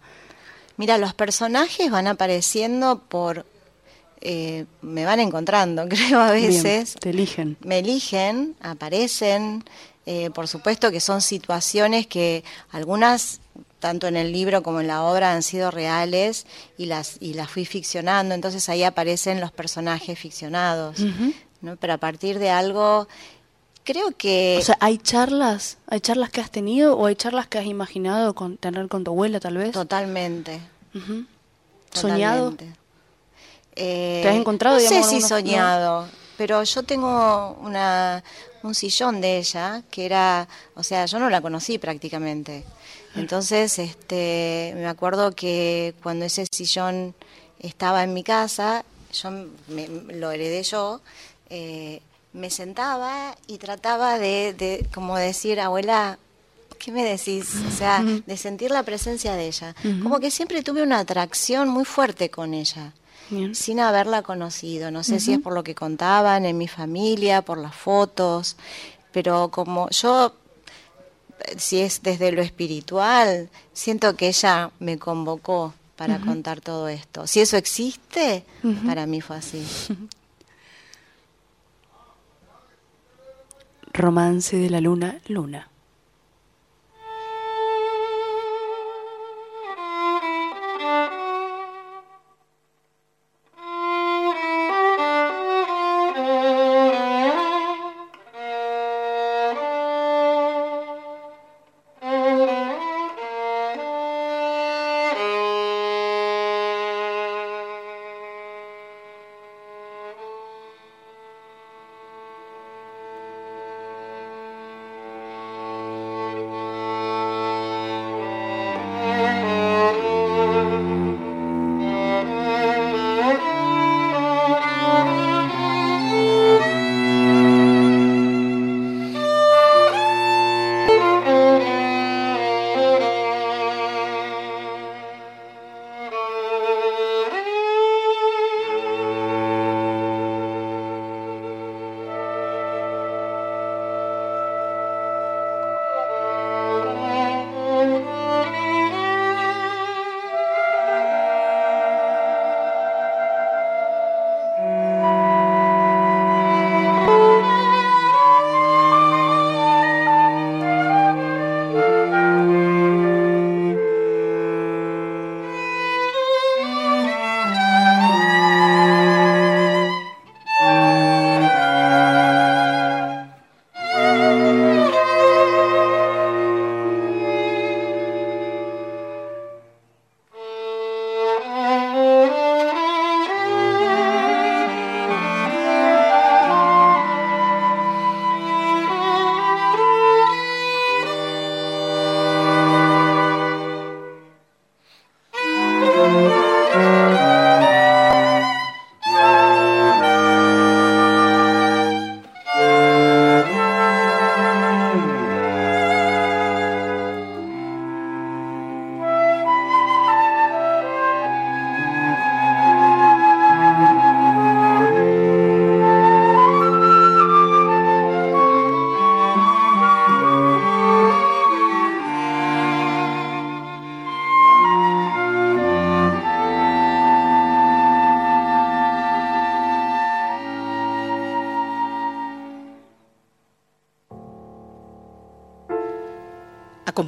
Mira, 0.81 0.97
los 0.97 1.12
personajes 1.12 1.91
van 1.91 2.07
apareciendo 2.07 3.03
por... 3.07 3.45
Eh, 4.22 4.64
me 4.81 5.05
van 5.05 5.20
encontrando, 5.20 5.87
creo, 5.91 6.18
a 6.18 6.31
veces. 6.31 6.95
te 6.99 7.11
eligen. 7.11 7.59
Me 7.61 7.81
eligen, 7.81 8.57
aparecen. 8.62 9.62
Eh, 10.07 10.31
por 10.31 10.49
supuesto 10.49 10.91
que 10.91 11.01
son 11.01 11.20
situaciones 11.20 12.07
que 12.07 12.45
algunas 12.70 13.43
tanto 13.78 14.07
en 14.07 14.16
el 14.16 14.33
libro 14.33 14.62
como 14.62 14.81
en 14.81 14.87
la 14.87 15.03
obra 15.03 15.35
han 15.35 15.43
sido 15.43 15.70
reales 15.70 16.47
y 16.78 16.87
las 16.87 17.18
y 17.20 17.35
las 17.35 17.51
fui 17.51 17.66
ficcionando 17.66 18.35
entonces 18.35 18.68
ahí 18.70 18.83
aparecen 18.83 19.41
los 19.41 19.53
personajes 19.53 20.18
ficcionados 20.18 20.99
¿no? 21.61 21.76
pero 21.76 21.95
a 21.95 21.99
partir 21.99 22.39
de 22.39 22.51
algo 22.51 23.09
creo 23.91 24.12
que 24.16 24.57
o 24.59 24.62
sea 24.62 24.76
hay 24.80 24.99
charlas 24.99 25.78
hay 25.86 26.01
charlas 26.01 26.30
que 26.30 26.41
has 26.41 26.51
tenido 26.51 26.97
o 26.97 27.07
hay 27.07 27.16
charlas 27.16 27.47
que 27.47 27.59
has 27.59 27.66
imaginado 27.66 28.34
con 28.34 28.57
tener 28.57 28.88
con 28.88 29.05
tu 29.05 29.11
abuela 29.11 29.41
tal 29.41 29.57
vez 29.57 29.72
totalmente. 29.72 30.61
Soñado 31.93 32.55
¿Te 33.74 34.28
has 34.28 34.36
encontrado? 34.36 34.78
No 34.78 34.86
sé 34.86 35.03
si 35.05 35.20
soñado, 35.22 36.09
pero 36.36 36.62
yo 36.62 36.82
tengo 36.82 37.57
una, 37.62 38.22
un 38.62 38.74
sillón 38.74 39.20
de 39.20 39.38
ella 39.38 39.82
que 39.91 40.05
era, 40.05 40.49
o 40.74 40.82
sea, 40.82 41.07
yo 41.07 41.18
no 41.18 41.30
la 41.30 41.41
conocí 41.41 41.78
prácticamente. 41.78 42.64
Entonces, 43.14 43.78
este, 43.78 44.72
me 44.76 44.86
acuerdo 44.86 45.32
que 45.32 45.95
cuando 46.03 46.24
ese 46.24 46.47
sillón 46.51 47.14
estaba 47.59 48.05
en 48.05 48.14
mi 48.14 48.22
casa, 48.22 48.84
yo 49.12 49.30
me, 49.68 49.88
lo 49.88 50.30
heredé 50.30 50.62
yo, 50.62 51.01
eh, 51.49 52.03
me 52.33 52.51
sentaba 52.51 53.37
y 53.47 53.59
trataba 53.59 54.18
de, 54.18 54.55
de, 54.57 54.87
como 54.95 55.16
decir, 55.16 55.61
abuela, 55.61 56.18
¿qué 56.78 56.93
me 56.93 57.05
decís? 57.05 57.55
O 57.68 57.70
sea, 57.70 58.03
de 58.03 58.37
sentir 58.37 58.70
la 58.70 58.83
presencia 58.83 59.35
de 59.35 59.47
ella. 59.47 59.74
Como 60.03 60.20
que 60.20 60.31
siempre 60.31 60.62
tuve 60.62 60.83
una 60.83 60.99
atracción 61.01 61.68
muy 61.68 61.85
fuerte 61.85 62.31
con 62.31 62.55
ella. 62.55 62.93
sin 63.53 63.78
haberla 63.78 64.22
conocido. 64.22 64.91
No 64.91 65.05
sé 65.05 65.20
si 65.20 65.33
es 65.35 65.39
por 65.39 65.53
lo 65.53 65.62
que 65.62 65.74
contaban 65.74 66.47
en 66.47 66.59
mi 66.59 66.66
familia, 66.66 67.43
por 67.43 67.59
las 67.59 67.74
fotos, 67.74 68.57
pero 69.12 69.51
como 69.51 69.89
yo 69.91 70.35
si 71.57 71.81
es 71.81 72.03
desde 72.03 72.33
lo 72.33 72.43
espiritual, 72.43 73.49
siento 73.72 74.14
que 74.16 74.28
ella 74.28 74.70
me 74.78 74.99
convocó 74.99 75.74
para 75.97 76.18
contar 76.18 76.61
todo 76.61 76.89
esto. 76.89 77.26
Si 77.26 77.41
eso 77.41 77.57
existe, 77.57 78.45
para 78.87 79.07
mí 79.07 79.20
fue 79.20 79.37
así. 79.37 79.64
Romance 84.01 84.57
de 84.57 84.70
la 84.70 84.80
luna, 84.80 85.18
luna. 85.28 85.69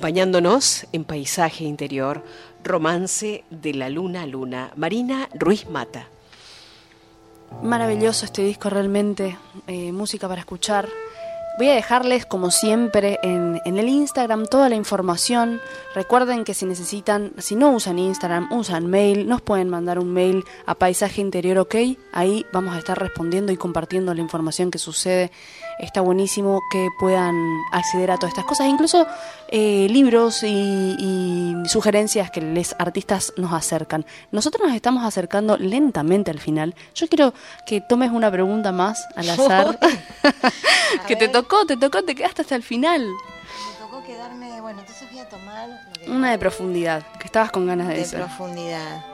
Acompañándonos 0.03 0.88
en 0.90 1.05
Paisaje 1.05 1.62
Interior, 1.62 2.24
Romance 2.64 3.44
de 3.50 3.72
la 3.72 3.88
Luna 3.88 4.26
Luna, 4.26 4.72
Marina 4.74 5.28
Ruiz 5.32 5.68
Mata. 5.70 6.09
Maravilloso 7.62 8.24
este 8.24 8.42
disco 8.42 8.68
realmente, 8.68 9.38
eh, 9.68 9.92
música 9.92 10.26
para 10.26 10.40
escuchar. 10.40 10.88
Voy 11.57 11.68
a 11.68 11.74
dejarles, 11.74 12.26
como 12.26 12.50
siempre, 12.50 13.20
en, 13.22 13.61
en, 13.64 13.78
el 13.78 13.88
Instagram 13.88 14.46
toda 14.46 14.68
la 14.68 14.74
información. 14.74 15.61
Recuerden 15.94 16.42
que 16.42 16.55
si 16.55 16.66
necesitan, 16.66 17.32
si 17.38 17.55
no 17.55 17.70
usan 17.70 18.00
Instagram, 18.00 18.53
usan 18.53 18.88
mail, 18.88 19.28
nos 19.28 19.40
pueden 19.40 19.68
mandar 19.68 20.00
un 20.00 20.12
mail 20.12 20.44
a 20.66 20.74
Paisaje 20.74 21.20
Interior 21.20 21.59
OK. 21.59 21.76
Ahí 22.12 22.44
vamos 22.53 22.74
a 22.74 22.78
estar 22.78 22.98
respondiendo 22.98 23.53
y 23.53 23.57
compartiendo 23.57 24.12
la 24.14 24.20
información 24.20 24.72
que 24.72 24.78
sucede 24.78 25.30
está 25.83 26.01
buenísimo 26.01 26.62
que 26.70 26.89
puedan 26.99 27.35
acceder 27.72 28.11
a 28.11 28.16
todas 28.16 28.30
estas 28.30 28.45
cosas, 28.45 28.68
incluso 28.68 29.07
eh, 29.49 29.89
libros 29.91 30.43
y, 30.43 31.55
sugerencias 31.66 32.30
que 32.30 32.41
les 32.41 32.74
artistas 32.78 33.33
nos 33.37 33.53
acercan. 33.53 34.07
Nosotros 34.30 34.66
nos 34.66 34.74
estamos 34.74 35.05
acercando 35.05 35.57
lentamente 35.59 36.30
al 36.30 36.39
final. 36.39 36.74
Yo 36.95 37.09
quiero 37.09 37.35
que 37.66 37.80
tomes 37.80 38.11
una 38.11 38.30
pregunta 38.30 38.72
más 38.72 39.07
al 39.16 39.28
azar. 39.28 39.78
que 41.07 41.16
te 41.16 41.28
tocó, 41.28 41.66
te 41.66 41.76
tocó, 41.76 42.03
te 42.03 42.14
quedaste 42.14 42.43
hasta 42.43 42.57
el 42.57 42.62
final. 42.62 43.03
Me 43.03 43.85
tocó 43.85 44.03
quedarme, 44.05 44.61
bueno, 44.61 44.80
entonces 44.80 45.09
voy 45.11 45.20
a 45.20 45.28
tomar... 45.28 45.68
Una 46.07 46.30
de 46.30 46.39
profundidad, 46.39 47.07
que 47.18 47.26
estabas 47.26 47.51
con 47.51 47.66
ganas 47.66 47.89
de, 47.89 47.95
de 47.95 48.01
eso. 48.03 48.16
De 48.16 48.24
profundidad. 48.24 49.05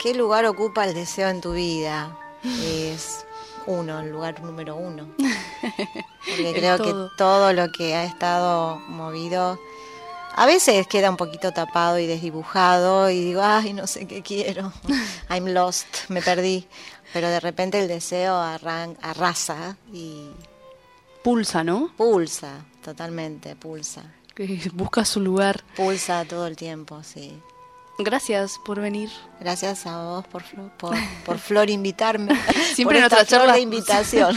¿Qué 0.00 0.14
lugar 0.14 0.44
ocupa 0.46 0.84
el 0.84 0.94
deseo 0.94 1.28
en 1.28 1.40
tu 1.40 1.52
vida? 1.52 2.16
Es 2.42 3.24
uno, 3.66 4.00
el 4.00 4.10
lugar 4.10 4.40
número 4.42 4.76
uno. 4.76 5.08
Porque 5.18 6.52
creo 6.54 6.78
que 6.78 6.94
todo 7.16 7.52
lo 7.52 7.70
que 7.72 7.94
ha 7.94 8.04
estado 8.04 8.76
movido 8.88 9.58
a 10.34 10.46
veces 10.46 10.86
queda 10.86 11.10
un 11.10 11.16
poquito 11.16 11.52
tapado 11.52 11.98
y 11.98 12.06
desdibujado 12.06 13.10
y 13.10 13.20
digo, 13.20 13.42
ay, 13.42 13.72
no 13.72 13.86
sé 13.86 14.06
qué 14.06 14.22
quiero, 14.22 14.72
I'm 15.30 15.48
lost, 15.48 16.08
me 16.08 16.22
perdí. 16.22 16.66
Pero 17.12 17.28
de 17.28 17.40
repente 17.40 17.78
el 17.78 17.88
deseo 17.88 18.36
arran 18.36 18.96
arrasa 19.02 19.76
y... 19.92 20.30
Pulsa, 21.22 21.62
¿no? 21.62 21.92
Pulsa, 21.96 22.64
totalmente, 22.82 23.54
pulsa. 23.54 24.02
Busca 24.72 25.04
su 25.04 25.20
lugar. 25.20 25.62
Pulsa 25.76 26.24
todo 26.24 26.46
el 26.46 26.56
tiempo, 26.56 27.02
sí. 27.02 27.38
Gracias 27.98 28.58
por 28.58 28.80
venir. 28.80 29.10
Gracias 29.38 29.86
a 29.86 30.02
vos 30.02 30.26
por, 30.26 30.42
por, 30.78 30.96
por 31.24 31.38
Flor 31.38 31.68
invitarme. 31.68 32.34
siempre 32.74 32.98
nuestras 33.00 33.28
charlas 33.28 33.56
de 33.56 33.62
invitación. 33.62 34.36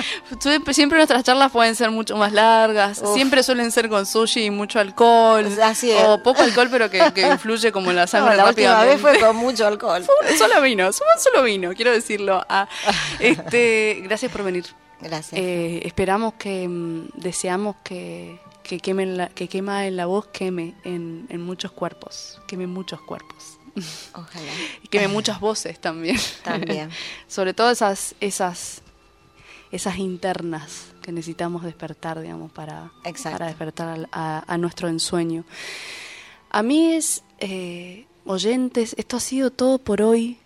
siempre 0.72 0.98
nuestras 0.98 1.22
charlas 1.22 1.52
pueden 1.52 1.74
ser 1.74 1.90
mucho 1.90 2.16
más 2.16 2.32
largas. 2.32 3.02
Siempre 3.14 3.42
suelen 3.42 3.70
ser 3.70 3.88
con 3.88 4.06
sushi 4.06 4.46
y 4.46 4.50
mucho 4.50 4.80
alcohol. 4.80 5.46
Así 5.62 5.90
es. 5.90 6.02
O 6.04 6.22
poco 6.22 6.42
alcohol, 6.42 6.68
pero 6.70 6.88
que, 6.88 7.28
influye 7.30 7.70
como 7.70 7.90
en 7.90 7.96
la 7.96 8.06
sangre. 8.06 8.36
la 8.36 8.48
última 8.48 8.82
vez 8.84 9.00
fue 9.00 9.20
con 9.20 9.36
mucho 9.36 9.66
alcohol. 9.66 10.04
solo 10.38 10.62
vino, 10.62 10.90
solo 10.92 11.42
vino, 11.42 11.72
quiero 11.74 11.92
decirlo. 11.92 12.44
Ah, 12.48 12.66
este, 13.20 14.00
gracias 14.04 14.32
por 14.32 14.42
venir. 14.42 14.66
Gracias. 15.00 15.38
Eh, 15.38 15.82
esperamos 15.84 16.34
que 16.34 16.66
mm, 16.66 17.08
deseamos 17.14 17.76
que 17.84 18.40
que, 18.66 18.94
la, 18.94 19.28
que 19.28 19.48
quema 19.48 19.86
en 19.86 19.96
la 19.96 20.06
voz, 20.06 20.26
queme 20.26 20.74
en, 20.84 21.26
en 21.28 21.40
muchos 21.40 21.70
cuerpos, 21.72 22.40
queme 22.46 22.66
muchos 22.66 23.00
cuerpos. 23.00 23.58
Ojalá. 24.14 24.50
y 24.82 24.88
queme 24.88 25.08
muchas 25.08 25.40
voces 25.40 25.78
también. 25.80 26.18
También. 26.42 26.90
Sobre 27.28 27.54
todo 27.54 27.70
esas, 27.70 28.14
esas, 28.20 28.82
esas 29.70 29.98
internas 29.98 30.88
que 31.02 31.12
necesitamos 31.12 31.62
despertar, 31.62 32.20
digamos, 32.20 32.50
para, 32.50 32.90
para 33.22 33.46
despertar 33.46 34.08
a, 34.10 34.44
a, 34.52 34.58
nuestro 34.58 34.88
ensueño. 34.88 35.44
A 36.50 36.62
mí 36.62 36.94
es, 36.94 37.22
eh, 37.38 38.06
oyentes, 38.24 38.94
esto 38.98 39.16
ha 39.16 39.20
sido 39.20 39.50
todo 39.50 39.78
por 39.78 40.02
hoy. 40.02 40.38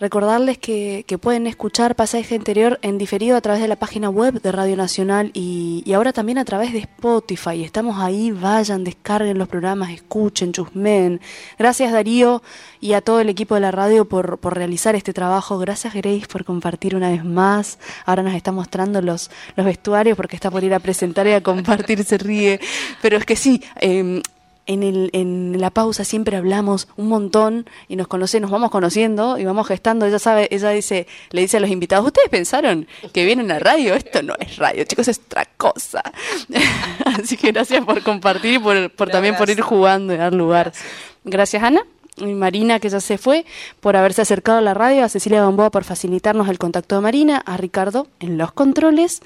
Recordarles 0.00 0.58
que, 0.58 1.04
pueden 1.20 1.48
escuchar 1.48 1.96
Pasaje 1.96 2.36
Interior 2.36 2.78
en 2.82 2.98
diferido 2.98 3.36
a 3.36 3.40
través 3.40 3.60
de 3.60 3.66
la 3.66 3.74
página 3.74 4.08
web 4.08 4.40
de 4.40 4.52
Radio 4.52 4.76
Nacional 4.76 5.32
y, 5.34 5.82
ahora 5.92 6.12
también 6.12 6.38
a 6.38 6.44
través 6.44 6.72
de 6.72 6.78
Spotify. 6.78 7.64
Estamos 7.64 7.98
ahí, 7.98 8.30
vayan, 8.30 8.84
descarguen 8.84 9.38
los 9.38 9.48
programas, 9.48 9.90
escuchen, 9.90 10.52
chusmen. 10.52 11.20
Gracias 11.58 11.90
Darío 11.90 12.44
y 12.80 12.92
a 12.92 13.00
todo 13.00 13.20
el 13.20 13.28
equipo 13.28 13.56
de 13.56 13.60
la 13.60 13.72
radio 13.72 14.04
por, 14.04 14.38
por 14.38 14.54
realizar 14.54 14.94
este 14.94 15.12
trabajo. 15.12 15.58
Gracias 15.58 15.92
Grace 15.94 16.28
por 16.30 16.44
compartir 16.44 16.94
una 16.94 17.10
vez 17.10 17.24
más. 17.24 17.80
Ahora 18.06 18.22
nos 18.22 18.34
está 18.34 18.52
mostrando 18.52 19.02
los, 19.02 19.32
los 19.56 19.66
vestuarios 19.66 20.16
porque 20.16 20.36
está 20.36 20.48
por 20.48 20.62
ir 20.62 20.74
a 20.74 20.78
presentar 20.78 21.26
y 21.26 21.32
a 21.32 21.42
compartir, 21.42 22.04
se 22.04 22.18
ríe. 22.18 22.60
Pero 23.02 23.16
es 23.16 23.24
que 23.24 23.34
sí, 23.34 23.64
eh, 23.80 24.22
en, 24.68 24.82
el, 24.84 25.10
en 25.14 25.60
la 25.60 25.70
pausa 25.70 26.04
siempre 26.04 26.36
hablamos 26.36 26.86
un 26.96 27.08
montón 27.08 27.68
y 27.88 27.96
nos 27.96 28.06
conocemos, 28.06 28.42
nos 28.42 28.50
vamos 28.52 28.70
conociendo 28.70 29.38
y 29.38 29.44
vamos 29.44 29.66
gestando. 29.66 30.06
Ella 30.06 30.20
sabe, 30.20 30.46
ella 30.52 30.70
dice, 30.70 31.08
le 31.30 31.40
dice 31.40 31.56
a 31.56 31.60
los 31.60 31.70
invitados, 31.70 32.06
¿ustedes 32.06 32.28
pensaron 32.28 32.86
que 33.12 33.24
vienen 33.24 33.50
a 33.50 33.58
radio? 33.58 33.94
Esto 33.94 34.22
no 34.22 34.34
es 34.38 34.56
radio, 34.58 34.84
chicos, 34.84 35.08
es 35.08 35.20
otra 35.26 35.46
cosa. 35.56 36.02
Así 37.04 37.36
que 37.36 37.50
gracias 37.50 37.84
por 37.84 38.02
compartir 38.02 38.54
y 38.54 38.58
por, 38.58 38.90
por 38.90 39.08
también 39.08 39.36
por 39.36 39.50
ir 39.50 39.60
jugando 39.62 40.14
y 40.14 40.18
dar 40.18 40.34
lugar. 40.34 40.72
gracias 41.24 41.62
Ana. 41.62 41.82
Marina, 42.20 42.80
que 42.80 42.88
ya 42.88 43.00
se 43.00 43.18
fue, 43.18 43.44
por 43.80 43.96
haberse 43.96 44.22
acercado 44.22 44.58
a 44.58 44.60
la 44.60 44.74
radio, 44.74 45.04
a 45.04 45.08
Cecilia 45.08 45.42
Gamboa 45.42 45.70
por 45.70 45.84
facilitarnos 45.84 46.48
el 46.48 46.58
contacto 46.58 46.96
de 46.96 47.00
Marina, 47.02 47.42
a 47.44 47.56
Ricardo 47.56 48.06
en 48.20 48.38
los 48.38 48.52
controles, 48.52 49.20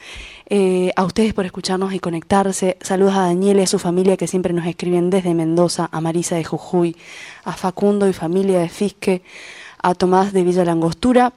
eh, 0.47 0.93
a 0.97 1.05
ustedes 1.05 1.34
por 1.34 1.47
escucarnos 1.47 1.93
y 1.95 1.99
conectarse. 1.99 2.76
Saludos 2.80 3.14
a 3.14 3.22
Daniel 3.22 3.59
y 3.59 3.62
a 3.62 3.66
su 3.66 3.78
familia 3.78 4.16
que 4.16 4.26
siempre 4.26 4.53
nos 4.53 4.66
escriben 4.66 5.11
desde 5.11 5.34
Mendoza, 5.34 5.88
a 5.93 6.01
Marisa 6.01 6.36
de 6.36 6.45
Jujuy, 6.45 6.97
a 7.45 7.53
Facundo 7.53 8.09
y 8.09 8.12
familia 8.12 8.59
de 8.61 8.68
Fisque, 8.68 9.22
a 9.82 9.95
Tomás 9.95 10.32
de 10.32 10.45
Villa 10.45 10.64
Langostura 10.64 11.32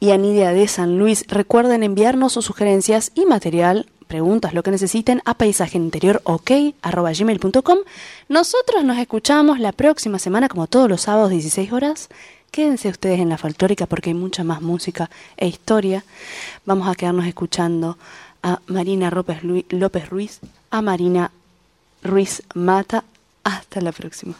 y 0.00 0.10
a 0.10 0.18
Nidia 0.18 0.52
de 0.52 0.66
San 0.68 0.98
Luis. 0.98 1.24
Recuerden 1.28 1.82
enviarnos 1.82 2.32
sus 2.32 2.44
sugerencias 2.44 3.12
y 3.14 3.24
material 3.24 3.86
preguntas, 4.12 4.52
lo 4.52 4.62
que 4.62 4.70
necesiten 4.70 5.22
a 5.24 5.32
paisajeinteriorok.com. 5.32 7.78
Nosotros 8.28 8.84
nos 8.84 8.98
escuchamos 8.98 9.58
la 9.58 9.72
próxima 9.72 10.18
semana, 10.18 10.50
como 10.50 10.66
todos 10.66 10.90
los 10.90 11.00
sábados, 11.00 11.30
16 11.30 11.72
horas. 11.72 12.10
Quédense 12.50 12.90
ustedes 12.90 13.20
en 13.20 13.30
la 13.30 13.38
folclórica 13.38 13.86
porque 13.86 14.10
hay 14.10 14.14
mucha 14.14 14.44
más 14.44 14.60
música 14.60 15.08
e 15.38 15.48
historia. 15.48 16.04
Vamos 16.66 16.88
a 16.88 16.94
quedarnos 16.94 17.26
escuchando 17.26 17.96
a 18.42 18.60
Marina 18.66 19.10
López 19.10 20.10
Ruiz, 20.10 20.40
a 20.70 20.82
Marina 20.82 21.30
Ruiz 22.02 22.42
Mata. 22.52 23.04
Hasta 23.44 23.80
la 23.80 23.92
próxima. 23.92 24.34